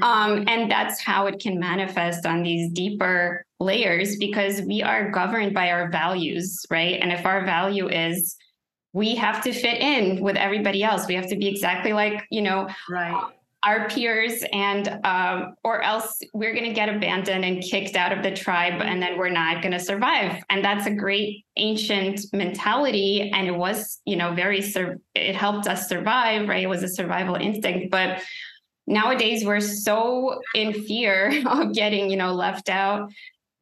[0.00, 5.52] Um, and that's how it can manifest on these deeper layers because we are governed
[5.52, 6.98] by our values right?
[7.00, 8.36] And if our value is
[8.94, 12.40] we have to fit in with everybody else we have to be exactly like you
[12.40, 13.22] know right
[13.66, 18.22] our peers and um, or else we're going to get abandoned and kicked out of
[18.22, 20.40] the tribe and then we're not going to survive.
[20.48, 25.66] And that's a great ancient mentality and it was you know very sur- it helped
[25.66, 26.62] us survive right?
[26.62, 27.90] It was a survival instinct.
[27.90, 28.22] But
[28.86, 33.10] nowadays we're so in fear of getting you know left out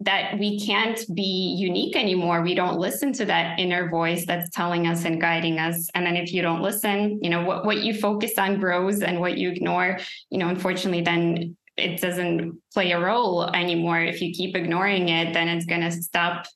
[0.00, 2.42] that we can't be unique anymore.
[2.42, 5.88] We don't listen to that inner voice that's telling us and guiding us.
[5.94, 9.20] And then if you don't listen, you know, what, what you focus on grows and
[9.20, 9.98] what you ignore,
[10.30, 14.00] you know, unfortunately, then it doesn't play a role anymore.
[14.00, 16.46] If you keep ignoring it, then it's going to stop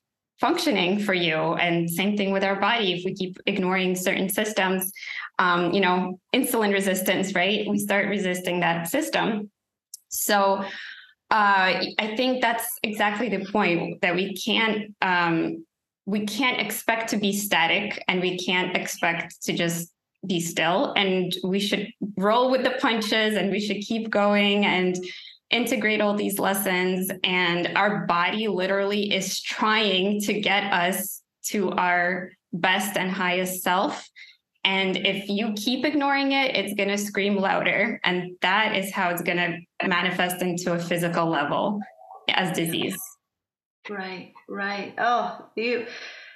[0.41, 1.35] functioning for you.
[1.35, 2.93] And same thing with our body.
[2.93, 4.93] If we keep ignoring certain systems,
[5.39, 7.69] um, you know, insulin resistance, right?
[7.69, 9.51] We start resisting that system.
[10.09, 10.65] So,
[11.31, 15.65] uh, I think that's exactly the point that we can't um,
[16.07, 19.93] we can't expect to be static and we can't expect to just
[20.27, 21.87] be still and we should
[22.17, 24.97] roll with the punches and we should keep going and
[25.51, 32.31] integrate all these lessons and our body literally is trying to get us to our
[32.55, 34.09] best and highest self
[34.69, 37.99] and if you keep ignoring it, it's going to scream louder.
[38.05, 41.81] And that is how it's going to manifest into a physical level
[42.29, 42.99] as disease.
[43.89, 44.93] Right, right.
[44.99, 45.87] Oh, you,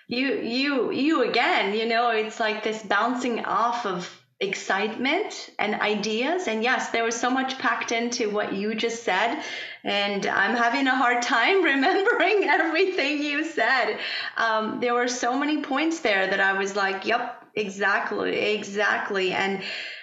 [0.08, 4.08] you, you, you again, you know, it's like this bouncing off of
[4.42, 6.48] excitement and ideas.
[6.48, 9.42] And yes, there was so much packed into what you just said.
[9.84, 13.98] And I'm having a hard time remembering everything you said.
[14.36, 19.32] Um, there were so many points there that I was like, yep, Exactly, exactly.
[19.32, 19.62] And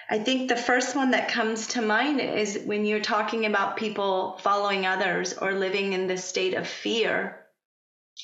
[0.09, 4.37] I think the first one that comes to mind is when you're talking about people
[4.41, 7.45] following others or living in this state of fear.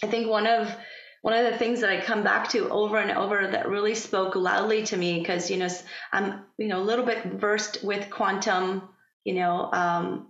[0.04, 0.76] I think one of
[1.26, 4.36] one of the things that I come back to over and over that really spoke
[4.36, 5.68] loudly to me because you know
[6.12, 8.84] I'm you know a little bit versed with quantum
[9.24, 10.28] you know um,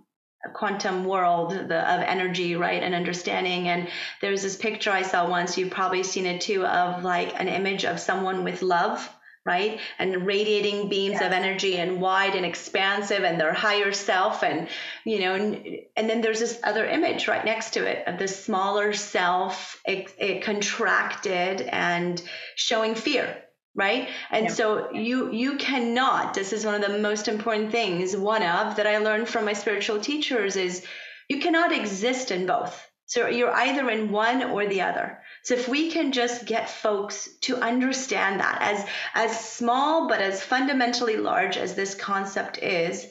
[0.54, 3.68] quantum world the, of energy right and understanding.
[3.68, 3.88] And
[4.22, 7.84] there's this picture i saw once you've probably seen it too of like an image
[7.84, 9.06] of someone with love
[9.46, 9.80] right?
[9.98, 14.68] And radiating beams of energy and wide and expansive and their higher self and
[15.04, 18.28] you know and, and then there's this other image right next to it of the
[18.28, 22.22] smaller self it, it contracted and
[22.56, 23.36] showing fear
[23.76, 24.08] right?
[24.30, 24.52] And yeah.
[24.52, 28.86] so you you cannot this is one of the most important things one of that
[28.86, 30.84] i learned from my spiritual teachers is
[31.28, 35.68] you cannot exist in both so you're either in one or the other so if
[35.68, 41.56] we can just get folks to understand that as as small but as fundamentally large
[41.56, 43.06] as this concept is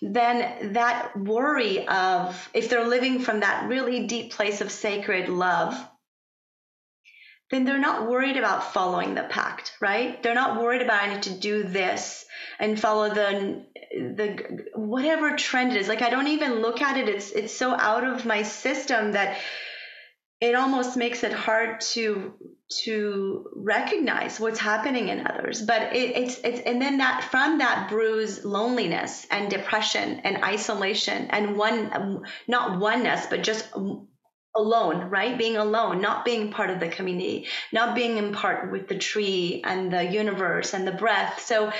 [0.00, 5.74] then that worry of if they're living from that really deep place of sacred love
[7.50, 10.22] then they're not worried about following the pact, right?
[10.22, 12.26] They're not worried about I need to do this
[12.58, 15.88] and follow the the whatever trend it is.
[15.88, 17.08] Like I don't even look at it.
[17.08, 19.38] It's it's so out of my system that
[20.40, 22.34] it almost makes it hard to
[22.84, 27.88] to recognize what's happening in others but it, it's it's and then that from that
[27.88, 33.66] brews loneliness and depression and isolation and one not oneness but just
[34.58, 35.38] alone, right?
[35.38, 39.62] Being alone, not being part of the community, not being in part with the tree
[39.64, 41.40] and the universe and the breath.
[41.44, 41.72] So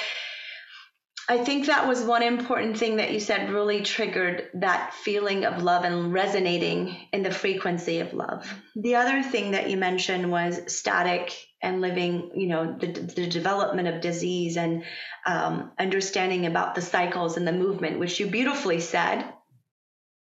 [1.30, 5.62] I think that was one important thing that you said really triggered that feeling of
[5.62, 8.50] love and resonating in the frequency of love.
[8.74, 13.88] The other thing that you mentioned was static and living, you know, the, the development
[13.88, 14.84] of disease and
[15.26, 19.22] um, understanding about the cycles and the movement, which you beautifully said.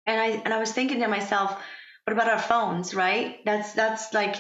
[0.07, 1.57] And I and I was thinking to myself,
[2.05, 4.37] what about our phones right that's that's like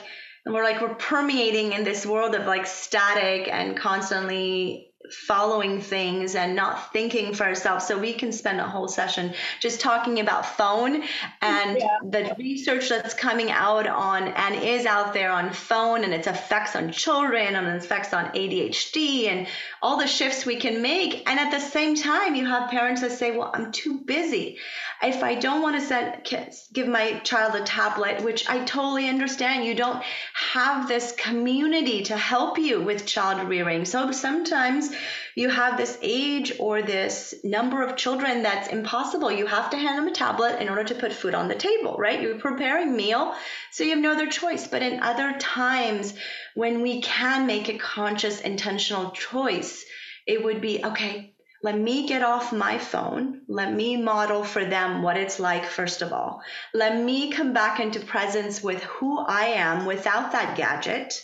[0.46, 6.54] we're like we're permeating in this world of like static and constantly following things and
[6.54, 7.86] not thinking for ourselves.
[7.86, 11.02] So we can spend a whole session just talking about phone
[11.40, 11.98] and yeah.
[12.04, 16.76] the research that's coming out on and is out there on phone and its effects
[16.76, 19.46] on children and its effects on ADHD and
[19.82, 21.28] all the shifts we can make.
[21.28, 24.58] And at the same time, you have parents that say, well, I'm too busy.
[25.02, 29.64] If I don't want to send, give my child a tablet, which I totally understand,
[29.64, 30.02] you don't
[30.34, 33.84] have this community to help you with child rearing.
[33.84, 34.90] So sometimes
[35.34, 39.30] you have this age or this number of children that's impossible.
[39.30, 41.96] You have to hand them a tablet in order to put food on the table,
[41.98, 42.20] right?
[42.20, 43.34] You're preparing meal,
[43.70, 44.66] so you have no other choice.
[44.66, 46.14] But in other times
[46.54, 49.84] when we can make a conscious, intentional choice,
[50.26, 53.42] it would be okay, let me get off my phone.
[53.46, 56.42] Let me model for them what it's like, first of all.
[56.72, 61.22] Let me come back into presence with who I am without that gadget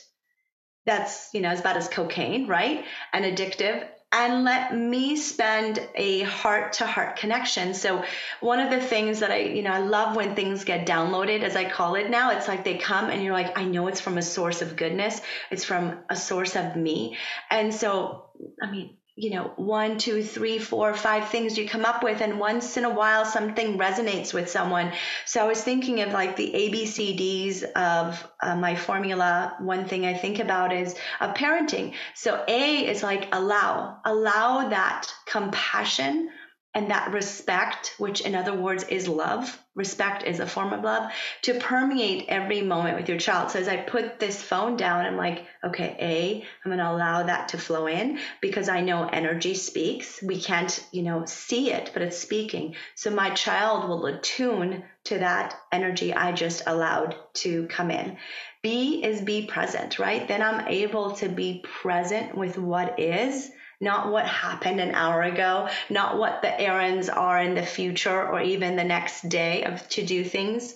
[0.87, 2.85] that's, you know, as bad as cocaine, right?
[3.13, 7.75] And addictive and let me spend a heart to heart connection.
[7.75, 8.05] So
[8.41, 11.57] one of the things that I, you know, I love when things get downloaded, as
[11.57, 14.17] I call it now, it's like they come and you're like, I know it's from
[14.17, 15.21] a source of goodness.
[15.51, 17.19] It's from a source of me.
[17.51, 18.27] And so,
[18.63, 22.39] I mean, you know, one, two, three, four, five things you come up with, and
[22.39, 24.93] once in a while something resonates with someone.
[25.25, 29.57] So I was thinking of like the ABCDs of uh, my formula.
[29.59, 31.95] One thing I think about is of parenting.
[32.15, 36.29] So A is like allow, allow that compassion
[36.77, 41.11] and that respect, which in other words is love, respect is a form of love,
[41.41, 43.51] to permeate every moment with your child.
[43.51, 47.23] So as I put this phone down, I'm like, okay, A, I'm going to allow
[47.23, 50.23] that to flow in because I know energy speaks.
[50.23, 52.75] We can't, you know, see it, but it's speaking.
[52.95, 58.19] So my child will attune to that energy I just allowed to come in.
[58.63, 60.29] B is be present, right?
[60.29, 63.51] Then I'm able to be present with what is
[63.81, 68.41] not what happened an hour ago, not what the errands are in the future or
[68.41, 70.75] even the next day of to do things.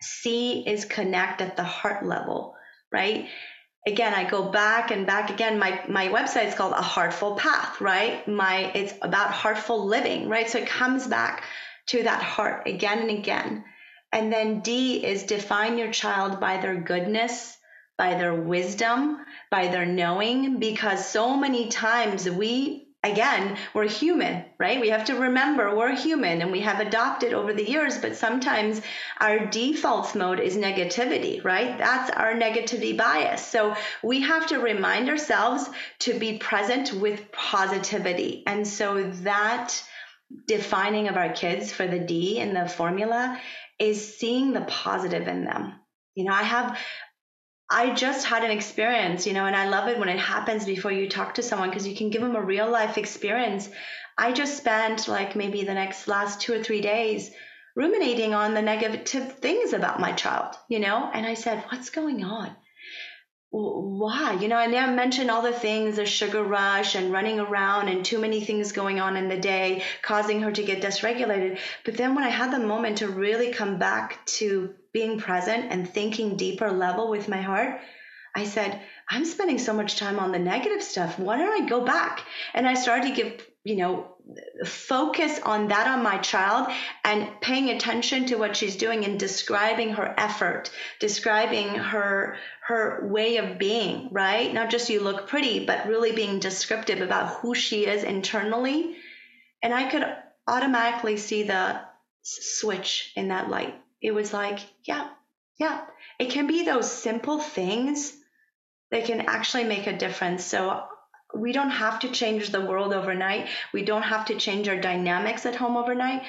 [0.00, 2.54] C is connect at the heart level,
[2.92, 3.28] right?
[3.86, 5.58] Again, I go back and back again.
[5.58, 8.26] My my website is called A Heartful Path, right?
[8.26, 10.48] My it's about heartful living, right?
[10.48, 11.44] So it comes back
[11.88, 13.64] to that heart again and again.
[14.12, 17.56] And then D is define your child by their goodness,
[17.96, 19.18] by their wisdom,
[19.50, 24.80] by their knowing, because so many times we, again, we're human, right?
[24.80, 28.80] We have to remember we're human and we have adopted over the years, but sometimes
[29.20, 31.78] our default mode is negativity, right?
[31.78, 33.46] That's our negativity bias.
[33.46, 35.68] So we have to remind ourselves
[36.00, 38.42] to be present with positivity.
[38.46, 39.80] And so that
[40.48, 43.38] defining of our kids for the D in the formula
[43.78, 45.74] is seeing the positive in them.
[46.14, 46.78] You know, I have
[47.74, 50.92] I just had an experience, you know, and I love it when it happens before
[50.92, 53.68] you talk to someone because you can give them a real life experience.
[54.16, 57.32] I just spent like maybe the next last two or three days
[57.74, 62.22] ruminating on the negative things about my child, you know, and I said, What's going
[62.22, 62.54] on?
[63.50, 64.34] Why?
[64.40, 68.04] You know, and I mentioned all the things the sugar rush and running around and
[68.04, 71.58] too many things going on in the day, causing her to get dysregulated.
[71.84, 75.90] But then when I had the moment to really come back to being present and
[75.90, 77.80] thinking deeper level with my heart,
[78.34, 78.80] I said,
[79.10, 81.18] I'm spending so much time on the negative stuff.
[81.18, 82.24] Why don't I go back?
[82.54, 84.16] And I started to give, you know,
[84.64, 86.68] focus on that on my child
[87.04, 92.36] and paying attention to what she's doing and describing her effort, describing her
[92.66, 94.52] her way of being, right?
[94.54, 98.96] Not just you look pretty, but really being descriptive about who she is internally.
[99.62, 100.04] And I could
[100.48, 101.80] automatically see the
[102.22, 103.74] switch in that light
[104.04, 105.08] it was like, yeah,
[105.58, 105.80] yeah,
[106.18, 108.14] it can be those simple things
[108.90, 110.44] that can actually make a difference.
[110.44, 110.84] So
[111.34, 113.48] we don't have to change the world overnight.
[113.72, 116.22] We don't have to change our dynamics at home overnight,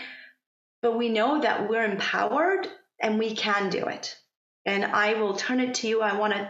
[0.82, 2.66] but we know that we're empowered
[3.02, 4.18] and we can do it.
[4.66, 6.02] And I will turn it to you.
[6.02, 6.50] I want to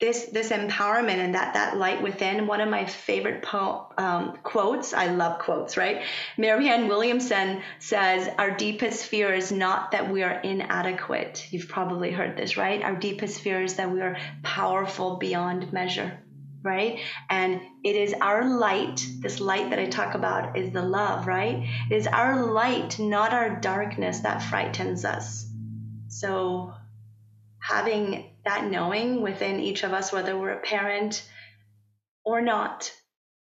[0.00, 2.46] this this empowerment and that that light within.
[2.46, 4.92] One of my favorite po- um, quotes.
[4.92, 6.02] I love quotes, right?
[6.36, 12.36] Marianne Williamson says, "Our deepest fear is not that we are inadequate." You've probably heard
[12.36, 12.82] this, right?
[12.82, 16.20] Our deepest fear is that we are powerful beyond measure
[16.64, 16.98] right?
[17.28, 21.68] And it is our light, this light that I talk about is the love, right?
[21.90, 25.46] It is our light, not our darkness, that frightens us.
[26.08, 26.72] So
[27.60, 31.28] having that knowing within each of us, whether we're a parent
[32.24, 32.92] or not.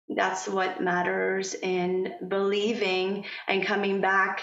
[0.08, 4.42] That's what matters in believing and coming back,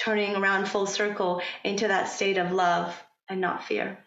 [0.00, 3.98] turning around full circle into that state of love and not fear.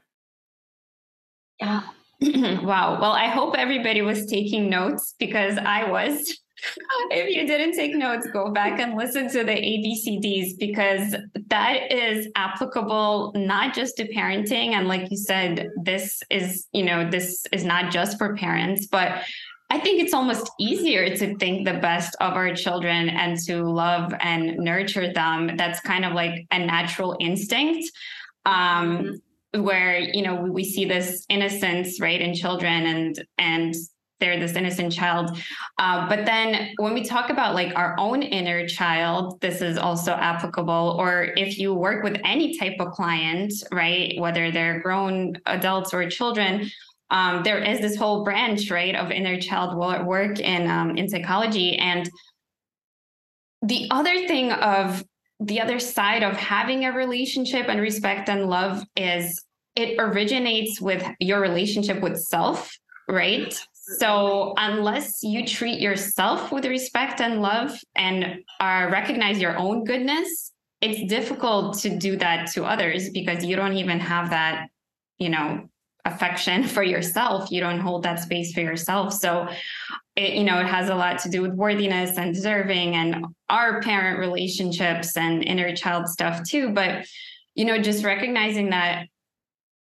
[1.59, 1.83] Yeah.
[2.21, 2.99] wow.
[2.99, 6.37] Well, I hope everybody was taking notes because I was.
[7.11, 11.15] if you didn't take notes, go back and listen to the ABCDs because
[11.47, 14.71] that is applicable not just to parenting.
[14.71, 19.23] And like you said, this is, you know, this is not just for parents, but
[19.69, 24.13] I think it's almost easier to think the best of our children and to love
[24.19, 25.57] and nurture them.
[25.57, 27.89] That's kind of like a natural instinct.
[28.45, 29.15] Um, mm-hmm
[29.55, 33.75] where you know we, we see this innocence right in children and and
[34.23, 35.37] they're this innocent child.
[35.77, 40.13] Uh, but then when we talk about like our own inner child this is also
[40.13, 40.95] applicable.
[40.97, 46.09] Or if you work with any type of client right whether they're grown adults or
[46.09, 46.69] children
[47.09, 51.77] um, there is this whole branch right of inner child work in um, in psychology.
[51.77, 52.09] And
[53.61, 55.03] the other thing of
[55.39, 59.43] the other side of having a relationship and respect and love is
[59.75, 62.71] it originates with your relationship with self,
[63.07, 63.53] right?
[63.85, 70.53] So unless you treat yourself with respect and love and uh, recognize your own goodness,
[70.79, 74.67] it's difficult to do that to others because you don't even have that,
[75.17, 75.69] you know,
[76.05, 77.51] affection for yourself.
[77.51, 79.13] You don't hold that space for yourself.
[79.13, 79.49] So
[80.15, 83.81] it, you know, it has a lot to do with worthiness and deserving and our
[83.81, 86.69] parent relationships and inner child stuff too.
[86.69, 87.05] But,
[87.55, 89.07] you know, just recognizing that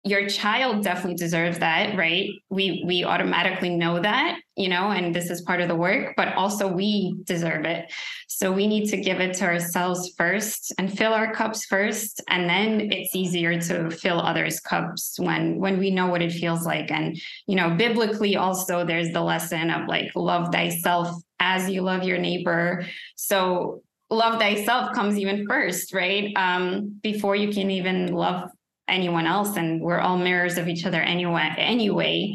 [0.06, 2.30] your child definitely deserves that right?
[2.50, 6.36] We we automatically know that you know and this is part of the work but
[6.36, 7.92] also we deserve it.
[8.28, 12.48] So we need to give it to ourselves first and fill our cups first and
[12.48, 16.92] then it's easier to fill others cups when when we know what it feels like.
[16.92, 22.04] And you know biblically also there's the lesson of like love thyself as you love
[22.04, 22.86] your neighbor.
[23.16, 23.82] So
[24.12, 26.32] love thyself comes even first right?
[26.36, 28.52] Um before you can even love
[28.88, 32.34] anyone else and we're all mirrors of each other anyway anyway.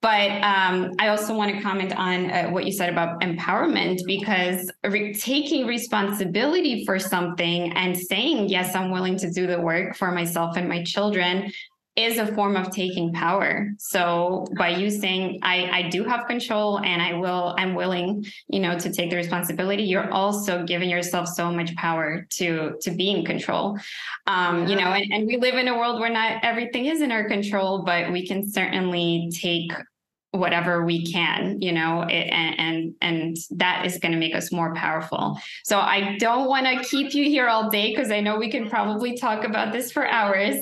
[0.00, 4.70] But um, I also want to comment on uh, what you said about empowerment because
[4.84, 10.12] re- taking responsibility for something and saying, yes, I'm willing to do the work for
[10.12, 11.50] myself and my children
[11.98, 13.70] is a form of taking power.
[13.78, 18.60] So by you saying I, I do have control and I will, I'm willing, you
[18.60, 23.10] know, to take the responsibility, you're also giving yourself so much power to to be
[23.10, 23.76] in control.
[24.28, 27.10] Um, you know, and, and we live in a world where not everything is in
[27.10, 29.72] our control, but we can certainly take
[30.32, 34.52] whatever we can you know it, and and and that is going to make us
[34.52, 38.36] more powerful so i don't want to keep you here all day because i know
[38.36, 40.56] we can probably talk about this for hours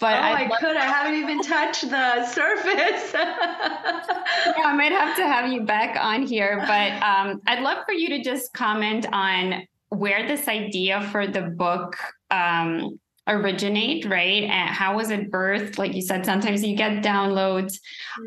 [0.00, 0.76] but oh, I, I could.
[0.76, 3.12] I haven't even touched the surface.
[3.14, 7.92] yeah, I might have to have you back on here, but um, I'd love for
[7.92, 11.96] you to just comment on where this idea for the book
[12.30, 14.44] um, originate, right?
[14.44, 15.78] And how was it birthed?
[15.78, 17.78] Like you said, sometimes you get downloads.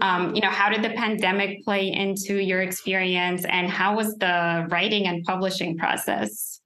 [0.01, 4.67] Um, you know, how did the pandemic play into your experience, and how was the
[4.69, 6.58] writing and publishing process?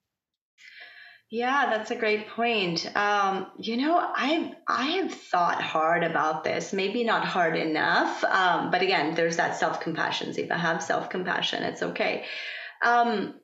[1.34, 2.86] Yeah, that's a great point.
[2.96, 6.72] Um, you know, I I have thought hard about this.
[6.72, 10.32] Maybe not hard enough, um, but again, there's that self compassion.
[10.38, 12.26] If I have self compassion, it's okay.
[12.84, 13.34] Um,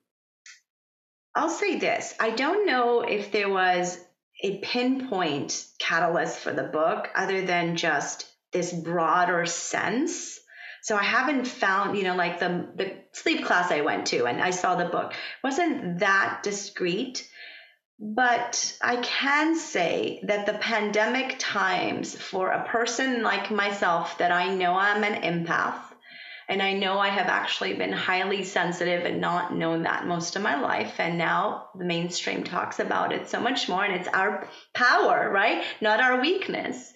[1.34, 3.98] I'll say this: I don't know if there was
[4.40, 10.38] a pinpoint catalyst for the book, other than just this broader sense.
[10.82, 14.40] So I haven't found, you know, like the the sleep class I went to and
[14.40, 15.12] I saw the book
[15.42, 17.28] wasn't that discrete
[18.02, 24.54] but I can say that the pandemic times for a person like myself, that I
[24.54, 25.82] know I'm an empath,
[26.48, 30.42] and I know I have actually been highly sensitive and not known that most of
[30.42, 30.98] my life.
[30.98, 35.62] And now the mainstream talks about it so much more, and it's our power, right?
[35.82, 36.92] Not our weakness.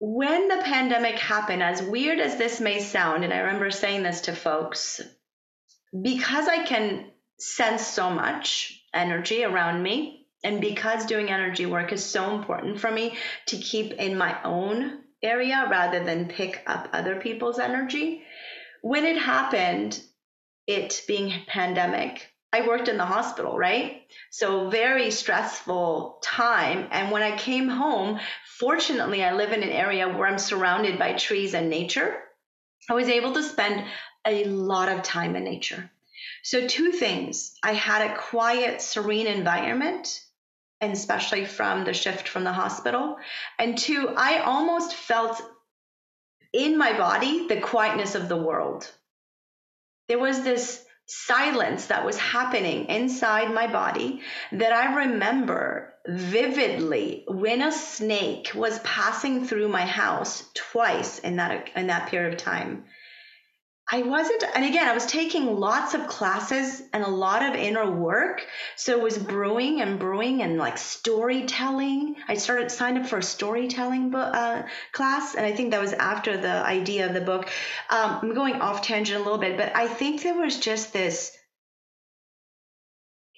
[0.00, 4.22] When the pandemic happened, as weird as this may sound, and I remember saying this
[4.22, 5.00] to folks,
[6.02, 10.26] because I can sense so much energy around me.
[10.44, 13.16] And because doing energy work is so important for me
[13.46, 18.22] to keep in my own area rather than pick up other people's energy,
[18.82, 20.00] when it happened,
[20.66, 24.02] it being pandemic, I worked in the hospital, right?
[24.30, 26.88] So very stressful time.
[26.90, 28.20] And when I came home,
[28.58, 32.16] fortunately, I live in an area where I'm surrounded by trees and nature.
[32.88, 33.84] I was able to spend
[34.26, 35.90] a lot of time in nature.
[36.50, 40.24] So, two things I had a quiet, serene environment,
[40.80, 43.18] and especially from the shift from the hospital.
[43.58, 45.42] And two, I almost felt
[46.54, 48.90] in my body the quietness of the world.
[50.08, 54.22] There was this silence that was happening inside my body
[54.52, 61.68] that I remember vividly when a snake was passing through my house twice in that
[61.76, 62.86] in that period of time.
[63.90, 67.90] I wasn't, and again, I was taking lots of classes and a lot of inner
[67.90, 68.46] work.
[68.76, 72.16] So it was brewing and brewing and like storytelling.
[72.28, 75.94] I started signed up for a storytelling book, uh, class, and I think that was
[75.94, 77.48] after the idea of the book.
[77.88, 81.34] Um, I'm going off tangent a little bit, but I think there was just this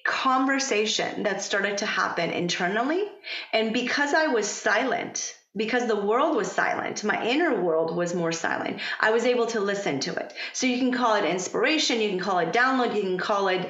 [0.05, 3.05] conversation that started to happen internally.
[3.53, 8.33] And because I was silent, because the world was silent, my inner world was more
[8.33, 8.81] silent.
[9.01, 10.33] I was able to listen to it.
[10.53, 13.69] So you can call it inspiration, you can call it download, you can call it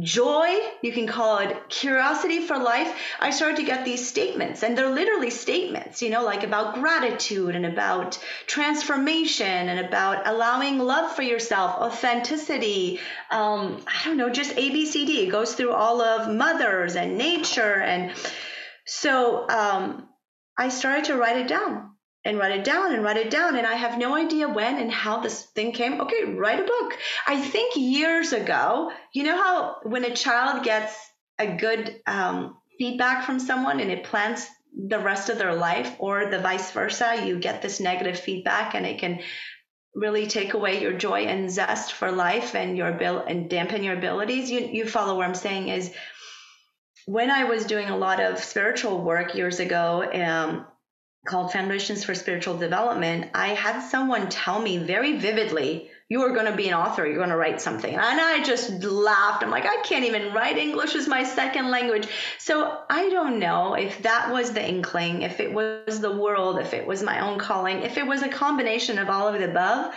[0.00, 2.94] joy, you can call it curiosity for life.
[3.20, 7.54] I started to get these statements, and they're literally statements, you know, like about gratitude
[7.54, 13.00] and about transformation and about allowing love for yourself, authenticity.
[13.30, 15.26] Um, I don't know, just ABCD.
[15.26, 17.74] It goes through all of mothers and nature.
[17.74, 18.12] And
[18.86, 20.08] so, um,
[20.56, 21.90] I started to write it down
[22.24, 23.56] and write it down and write it down.
[23.56, 26.00] And I have no idea when and how this thing came.
[26.00, 26.98] Okay, write a book.
[27.26, 30.96] I think years ago, you know how when a child gets
[31.38, 36.30] a good um, feedback from someone and it plants the rest of their life, or
[36.30, 39.20] the vice versa, you get this negative feedback and it can
[39.94, 43.96] really take away your joy and zest for life and your ability and dampen your
[43.96, 44.50] abilities.
[44.50, 45.92] You you follow what I'm saying is
[47.06, 50.66] when I was doing a lot of spiritual work years ago, um,
[51.24, 56.46] called Foundations for Spiritual Development, I had someone tell me very vividly, you are going
[56.46, 57.94] to be an author, you're going to write something.
[57.94, 59.42] And I just laughed.
[59.42, 60.58] I'm like, I can't even write.
[60.58, 62.08] English is my second language.
[62.38, 66.74] So I don't know if that was the inkling, if it was the world, if
[66.74, 69.94] it was my own calling, if it was a combination of all of the above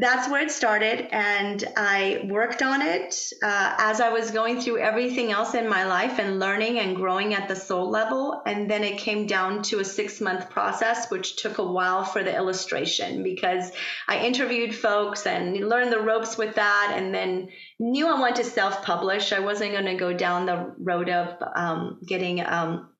[0.00, 4.78] that's where it started and i worked on it uh, as i was going through
[4.78, 8.84] everything else in my life and learning and growing at the soul level and then
[8.84, 13.22] it came down to a six month process which took a while for the illustration
[13.24, 13.72] because
[14.06, 17.48] i interviewed folks and learned the ropes with that and then
[17.80, 19.32] knew i wanted to self-publish.
[19.32, 22.90] I wasn't going to go down the road of um, getting um,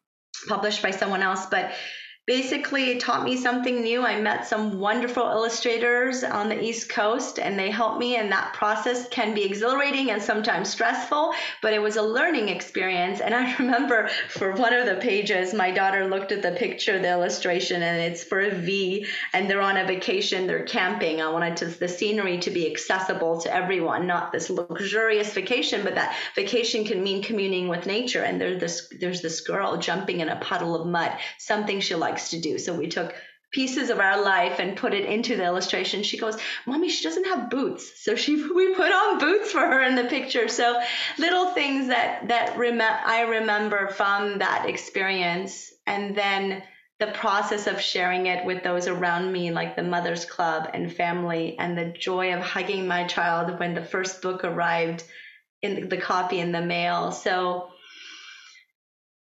[0.49, 1.73] published by someone else but
[2.29, 4.05] basically it taught me something new.
[4.05, 8.53] I met some wonderful illustrators on the East Coast and they helped me and that
[8.53, 13.21] process can be exhilarating and sometimes stressful, but it was a learning experience.
[13.23, 17.11] And I remember for one of the pages, my daughter looked at the picture, the
[17.11, 21.23] illustration, and it's for a V and they're on a vacation, they're camping.
[21.23, 25.95] I wanted to, the scenery to be accessible to everyone, not this luxurious vacation, but
[25.95, 28.23] that vacation can mean communing with nature.
[28.23, 32.18] And there's this, there's this girl jumping in a puddle of mud, something she likes
[32.19, 32.59] likes to do.
[32.59, 33.15] So we took
[33.51, 36.03] pieces of our life and put it into the illustration.
[36.03, 39.83] She goes, "Mommy, she doesn't have boots." So she we put on boots for her
[39.83, 40.49] in the picture.
[40.49, 40.83] So
[41.17, 46.63] little things that that rem- I remember from that experience and then
[46.99, 51.57] the process of sharing it with those around me like the mothers club and family
[51.57, 55.05] and the joy of hugging my child when the first book arrived
[55.63, 57.13] in the copy in the mail.
[57.13, 57.69] So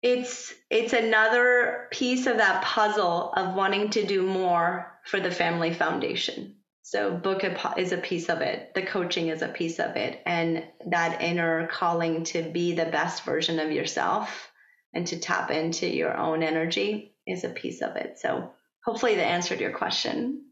[0.03, 5.73] it's it's another piece of that puzzle of wanting to do more for the family
[5.73, 6.57] foundation.
[6.81, 7.45] So book
[7.77, 8.73] is a piece of it.
[8.75, 10.21] The coaching is a piece of it.
[10.25, 14.51] And that inner calling to be the best version of yourself
[14.93, 18.19] and to tap into your own energy is a piece of it.
[18.19, 18.51] So
[18.83, 20.43] hopefully that answered your question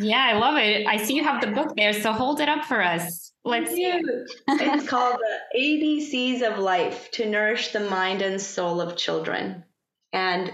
[0.00, 0.86] yeah, I love it.
[0.86, 3.32] I see you have the book there, so hold it up for us.
[3.44, 4.00] Let's see.
[4.48, 9.64] it's called the ABCs of Life to Nourish the Mind and Soul of Children.
[10.12, 10.52] And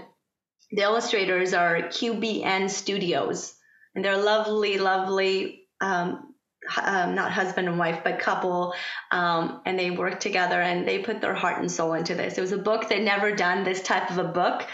[0.71, 3.53] the illustrators are QBN Studios.
[3.93, 6.33] And they're lovely, lovely, um,
[6.81, 8.73] um, not husband and wife, but couple.
[9.11, 12.37] Um, and they work together and they put their heart and soul into this.
[12.37, 14.65] It was a book they'd never done this type of a book.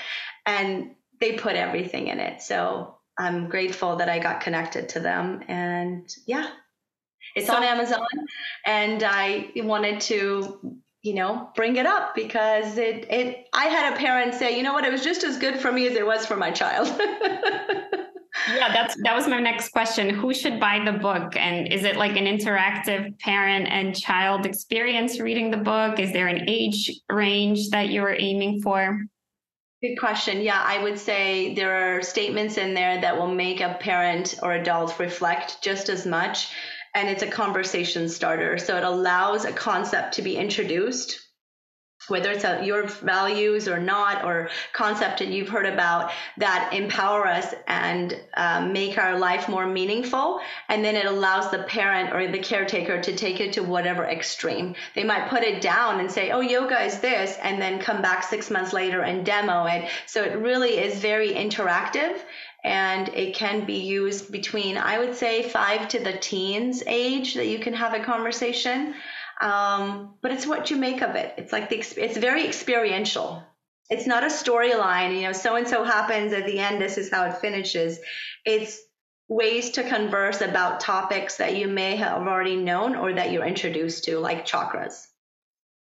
[0.46, 2.42] And they put everything in it.
[2.42, 5.44] So I'm grateful that I got connected to them.
[5.48, 6.50] And yeah,
[7.36, 8.08] it's so, on Amazon.
[8.66, 10.60] And I wanted to,
[11.04, 14.74] you know, bring it up because it, it, I had a parent say, you know
[14.74, 16.88] what, it was just as good for me as it was for my child.
[18.56, 20.10] yeah, that's that was my next question.
[20.10, 21.36] Who should buy the book?
[21.36, 26.00] And is it like an interactive parent and child experience reading the book?
[26.00, 29.00] Is there an age range that you are aiming for?
[29.82, 30.42] Good question.
[30.42, 34.54] Yeah, I would say there are statements in there that will make a parent or
[34.54, 36.50] adult reflect just as much.
[36.94, 38.60] And it's a conversation starter.
[38.60, 41.20] So it allows a concept to be introduced
[42.08, 47.28] whether it's a, your values or not, or concept that you've heard about that empower
[47.28, 50.40] us and um, make our life more meaningful.
[50.70, 54.76] And then it allows the parent or the caretaker to take it to whatever extreme.
[54.96, 58.24] They might put it down and say, oh, yoga is this, and then come back
[58.24, 59.90] six months later and demo it.
[60.08, 62.20] So it really is very interactive
[62.64, 67.48] and it can be used between, I would say, five to the teens age that
[67.48, 68.94] you can have a conversation.
[69.42, 71.34] Um, but it's what you make of it.
[71.38, 73.44] It's like the it's very experiential.
[73.90, 75.16] It's not a storyline.
[75.16, 76.82] You know, so and so happens at the end.
[76.82, 78.00] This is how it finishes.
[78.46, 78.80] It's
[79.28, 84.04] ways to converse about topics that you may have already known or that you're introduced
[84.04, 85.08] to, like chakras.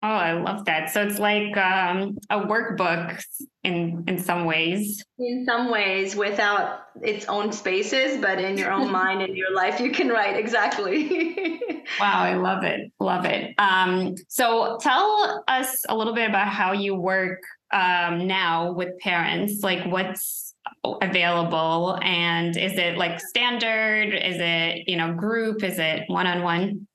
[0.03, 0.89] Oh, I love that.
[0.89, 3.21] So it's like um, a workbook
[3.63, 5.03] in in some ways.
[5.19, 9.79] In some ways, without its own spaces, but in your own mind and your life,
[9.79, 11.59] you can write exactly.
[11.99, 13.53] wow, I love it, love it.
[13.59, 17.41] Um, so tell us a little bit about how you work
[17.71, 19.61] um, now with parents.
[19.61, 24.15] Like, what's available, and is it like standard?
[24.15, 25.63] Is it you know group?
[25.63, 26.87] Is it one on one?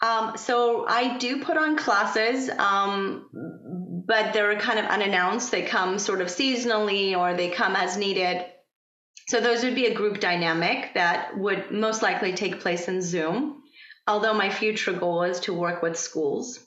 [0.00, 5.50] Um, so I do put on classes, um, but they're kind of unannounced.
[5.50, 8.44] They come sort of seasonally or they come as needed.
[9.26, 13.62] So those would be a group dynamic that would most likely take place in Zoom.
[14.06, 16.60] Although my future goal is to work with schools.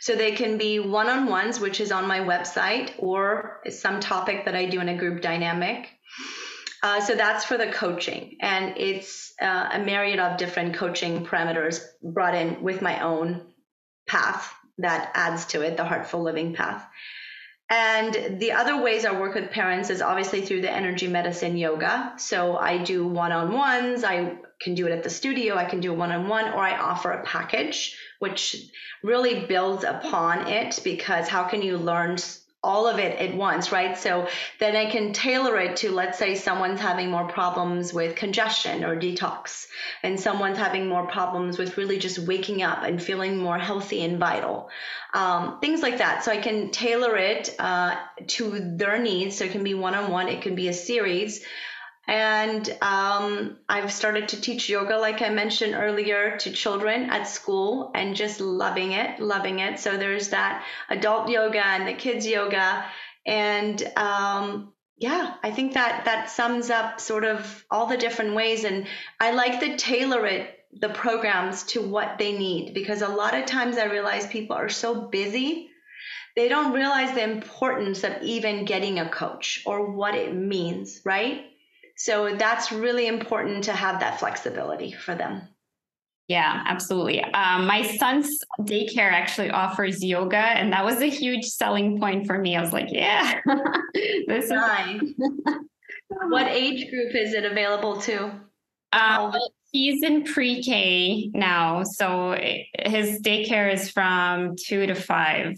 [0.00, 4.44] So they can be one on ones, which is on my website, or some topic
[4.44, 5.88] that I do in a group dynamic.
[6.84, 11.82] Uh, so that's for the coaching, and it's uh, a myriad of different coaching parameters
[12.02, 13.40] brought in with my own
[14.06, 16.86] path that adds to it, the heartful living path.
[17.70, 22.12] And the other ways I work with parents is obviously through the energy medicine yoga.
[22.18, 25.80] So I do one on ones, I can do it at the studio, I can
[25.80, 28.56] do one on one, or I offer a package, which
[29.02, 32.18] really builds upon it because how can you learn
[32.64, 33.96] all of it at once, right?
[33.96, 34.26] So
[34.58, 38.96] then I can tailor it to, let's say, someone's having more problems with congestion or
[38.96, 39.66] detox,
[40.02, 44.18] and someone's having more problems with really just waking up and feeling more healthy and
[44.18, 44.70] vital,
[45.12, 46.24] um, things like that.
[46.24, 47.96] So I can tailor it uh,
[48.28, 49.36] to their needs.
[49.36, 51.44] So it can be one on one, it can be a series.
[52.06, 57.90] And um, I've started to teach yoga, like I mentioned earlier, to children at school
[57.94, 59.80] and just loving it, loving it.
[59.80, 62.84] So there's that adult yoga and the kids yoga.
[63.26, 68.64] And um, yeah, I think that that sums up sort of all the different ways.
[68.64, 68.86] And
[69.18, 73.46] I like to tailor it, the programs to what they need, because a lot of
[73.46, 75.70] times I realize people are so busy
[76.36, 81.44] they don't realize the importance of even getting a coach or what it means, right?
[81.96, 85.48] So that's really important to have that flexibility for them.
[86.28, 87.22] Yeah, absolutely.
[87.22, 92.38] Um, my son's daycare actually offers yoga, and that was a huge selling point for
[92.38, 92.56] me.
[92.56, 93.40] I was like, yeah,
[94.26, 95.02] this nice.
[95.02, 95.14] is.
[96.08, 98.32] what age group is it available to?
[98.92, 99.34] Um,
[99.70, 102.38] he's in pre-K now, so
[102.86, 105.56] his daycare is from two to five.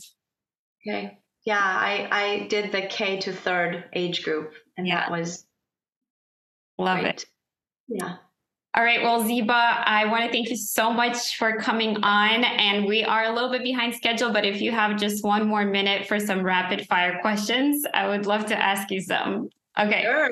[0.87, 1.18] Okay.
[1.45, 4.97] Yeah, I I did the K to third age group, and yeah.
[4.97, 5.46] that was
[6.79, 7.07] Love right.
[7.07, 7.27] it.
[7.89, 8.16] Yeah.
[8.77, 9.03] All right.
[9.03, 12.45] Well, Ziba, I want to thank you so much for coming on.
[12.45, 15.64] And we are a little bit behind schedule, but if you have just one more
[15.64, 19.49] minute for some rapid fire questions, I would love to ask you some.
[19.81, 20.03] Okay.
[20.03, 20.29] Sure.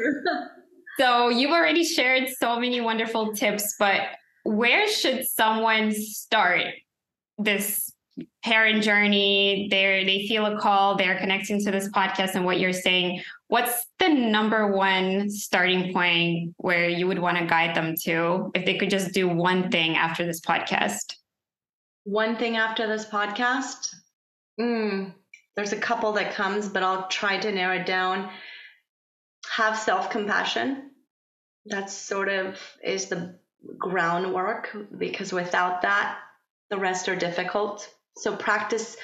[0.98, 4.02] so you've already shared so many wonderful tips, but
[4.44, 6.66] where should someone start
[7.38, 7.90] this
[8.44, 9.68] parent journey?
[9.70, 13.22] They they feel a call, they're connecting to this podcast and what you're saying
[13.54, 18.66] what's the number one starting point where you would want to guide them to if
[18.66, 21.14] they could just do one thing after this podcast?
[22.02, 23.94] One thing after this podcast?
[24.60, 25.14] Mm,
[25.54, 28.28] there's a couple that comes, but I'll try to narrow it down.
[29.52, 30.90] Have self compassion.
[31.66, 33.38] That sort of is the
[33.78, 36.18] groundwork because without that,
[36.70, 37.88] the rest are difficult.
[38.16, 38.96] So practice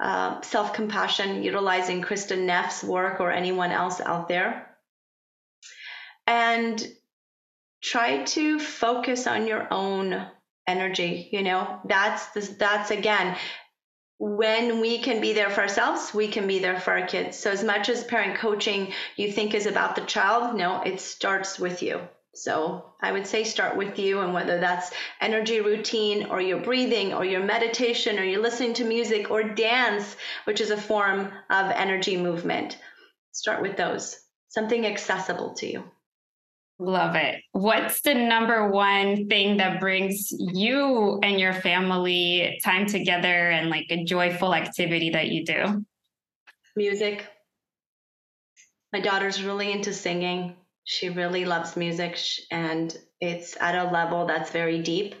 [0.00, 4.76] uh, self compassion, utilizing Kristin Neff's work or anyone else out there.
[6.26, 6.86] And
[7.82, 10.26] try to focus on your own
[10.66, 11.28] energy.
[11.32, 12.26] You know, that's
[12.56, 13.36] that's again,
[14.18, 17.38] when we can be there for ourselves, we can be there for our kids.
[17.38, 21.58] So as much as parent coaching you think is about the child, no, it starts
[21.58, 22.00] with you.
[22.34, 27.12] So I would say start with you, and whether that's energy routine or your breathing
[27.12, 31.70] or your meditation or you're listening to music or dance, which is a form of
[31.72, 32.78] energy movement,
[33.32, 34.18] start with those.
[34.48, 35.84] Something accessible to you.
[36.78, 37.42] Love it.
[37.52, 43.86] What's the number one thing that brings you and your family time together and like
[43.90, 45.84] a joyful activity that you do?
[46.76, 47.26] Music.
[48.92, 50.54] My daughter's really into singing.
[50.90, 52.18] She really loves music
[52.50, 55.16] and it's at a level that's very deep.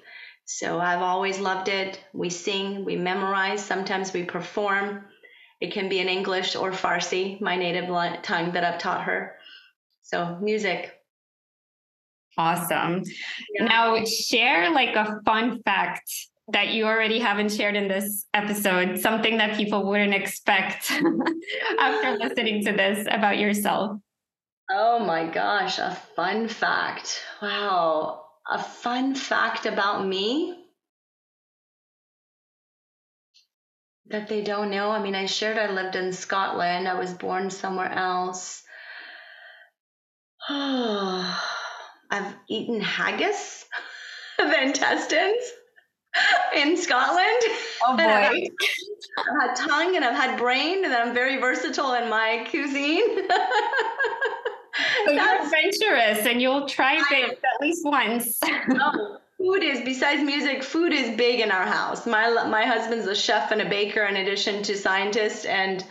[0.46, 2.00] So I've always loved it.
[2.14, 5.04] We sing, we memorize, sometimes we perform.
[5.60, 7.84] It can be in English or Farsi, my native
[8.22, 9.36] tongue that I've taught her.
[10.00, 10.90] So music.
[12.38, 13.02] Awesome.
[13.54, 13.66] Yeah.
[13.66, 16.10] Now, share like a fun fact
[16.50, 20.90] that you already haven't shared in this episode, something that people wouldn't expect
[21.78, 24.00] after listening to this about yourself.
[24.70, 27.22] Oh my gosh, a fun fact.
[27.42, 28.24] Wow.
[28.50, 30.64] A fun fact about me
[34.06, 34.90] that they don't know.
[34.90, 38.62] I mean, I shared I lived in Scotland, I was born somewhere else.
[40.48, 41.44] Oh.
[42.10, 43.66] I've eaten haggis,
[44.38, 45.44] the intestines
[46.54, 47.42] in Scotland.
[47.86, 48.02] Oh boy.
[48.04, 48.34] I've,
[49.18, 53.28] I've had tongue and I've had brain, and I'm very versatile in my cuisine.
[55.06, 58.38] so you're adventurous and you'll try things at least once.
[58.80, 62.06] oh, food is besides music, food is big in our house.
[62.06, 65.84] My my husband's a chef and a baker in addition to scientist, and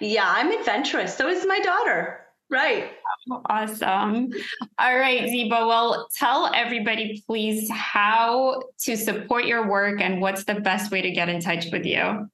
[0.00, 1.16] yeah, I'm adventurous.
[1.16, 2.24] So is my daughter.
[2.50, 2.92] Right.
[3.30, 4.30] Oh, awesome.
[4.78, 5.66] All right, Ziba.
[5.66, 11.10] Well, tell everybody, please, how to support your work and what's the best way to
[11.10, 12.30] get in touch with you.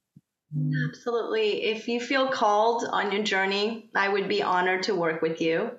[0.89, 1.65] Absolutely.
[1.65, 5.71] If you feel called on your journey, I would be honored to work with you.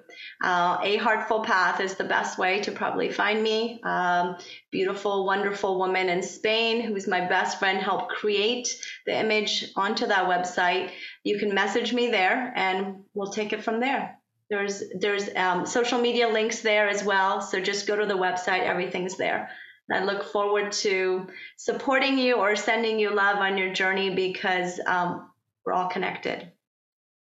[0.43, 3.79] Uh, a Heartful Path is the best way to probably find me.
[3.83, 4.35] Um,
[4.71, 8.67] beautiful, wonderful woman in Spain who's my best friend helped create
[9.05, 10.91] the image onto that website.
[11.23, 14.17] You can message me there and we'll take it from there.
[14.49, 17.41] There's there's um, social media links there as well.
[17.41, 18.63] So just go to the website.
[18.63, 19.49] Everything's there.
[19.91, 21.27] I look forward to
[21.57, 25.29] supporting you or sending you love on your journey because um,
[25.65, 26.51] we're all connected.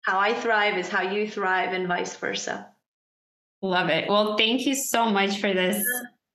[0.04, 2.68] How I thrive is how you thrive, and vice versa.
[3.62, 4.08] Love it.
[4.08, 5.82] Well, thank you so much for this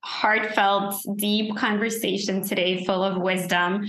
[0.03, 3.85] heartfelt, deep conversation today, full of wisdom.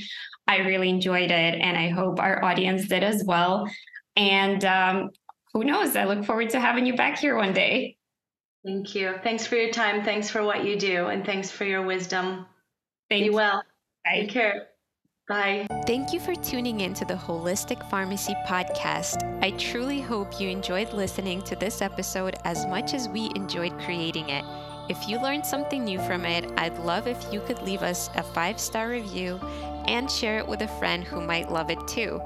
[0.47, 3.71] I really enjoyed it, and I hope our audience did as well.
[4.17, 5.11] And um,
[5.55, 5.97] who knows?
[5.97, 7.97] I look forward to having you back here one day.
[8.65, 9.15] Thank you.
[9.23, 10.05] Thanks for your time.
[10.05, 11.07] Thanks for what you do.
[11.07, 12.47] And thanks for your wisdom.
[13.09, 13.33] Thank Be you.
[13.33, 13.63] well.
[14.05, 14.21] Bye.
[14.21, 14.67] Take care.
[15.29, 15.67] Bye.
[15.87, 19.23] Thank you for tuning in to the Holistic Pharmacy Podcast.
[19.43, 24.29] I truly hope you enjoyed listening to this episode as much as we enjoyed creating
[24.29, 24.45] it.
[24.89, 28.25] If you learned something new from it, I'd love if you could leave us a
[28.25, 29.39] five star review
[29.87, 32.21] and share it with a friend who might love it too.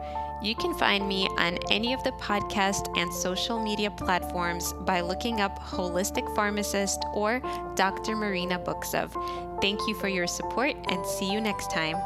[0.44, 5.40] You can find me on any of the podcast and social media platforms by looking
[5.40, 7.40] up Holistic Pharmacist or
[7.76, 8.14] Dr.
[8.14, 9.10] Marina Buksov.
[9.62, 11.96] Thank you for your support and see you next time.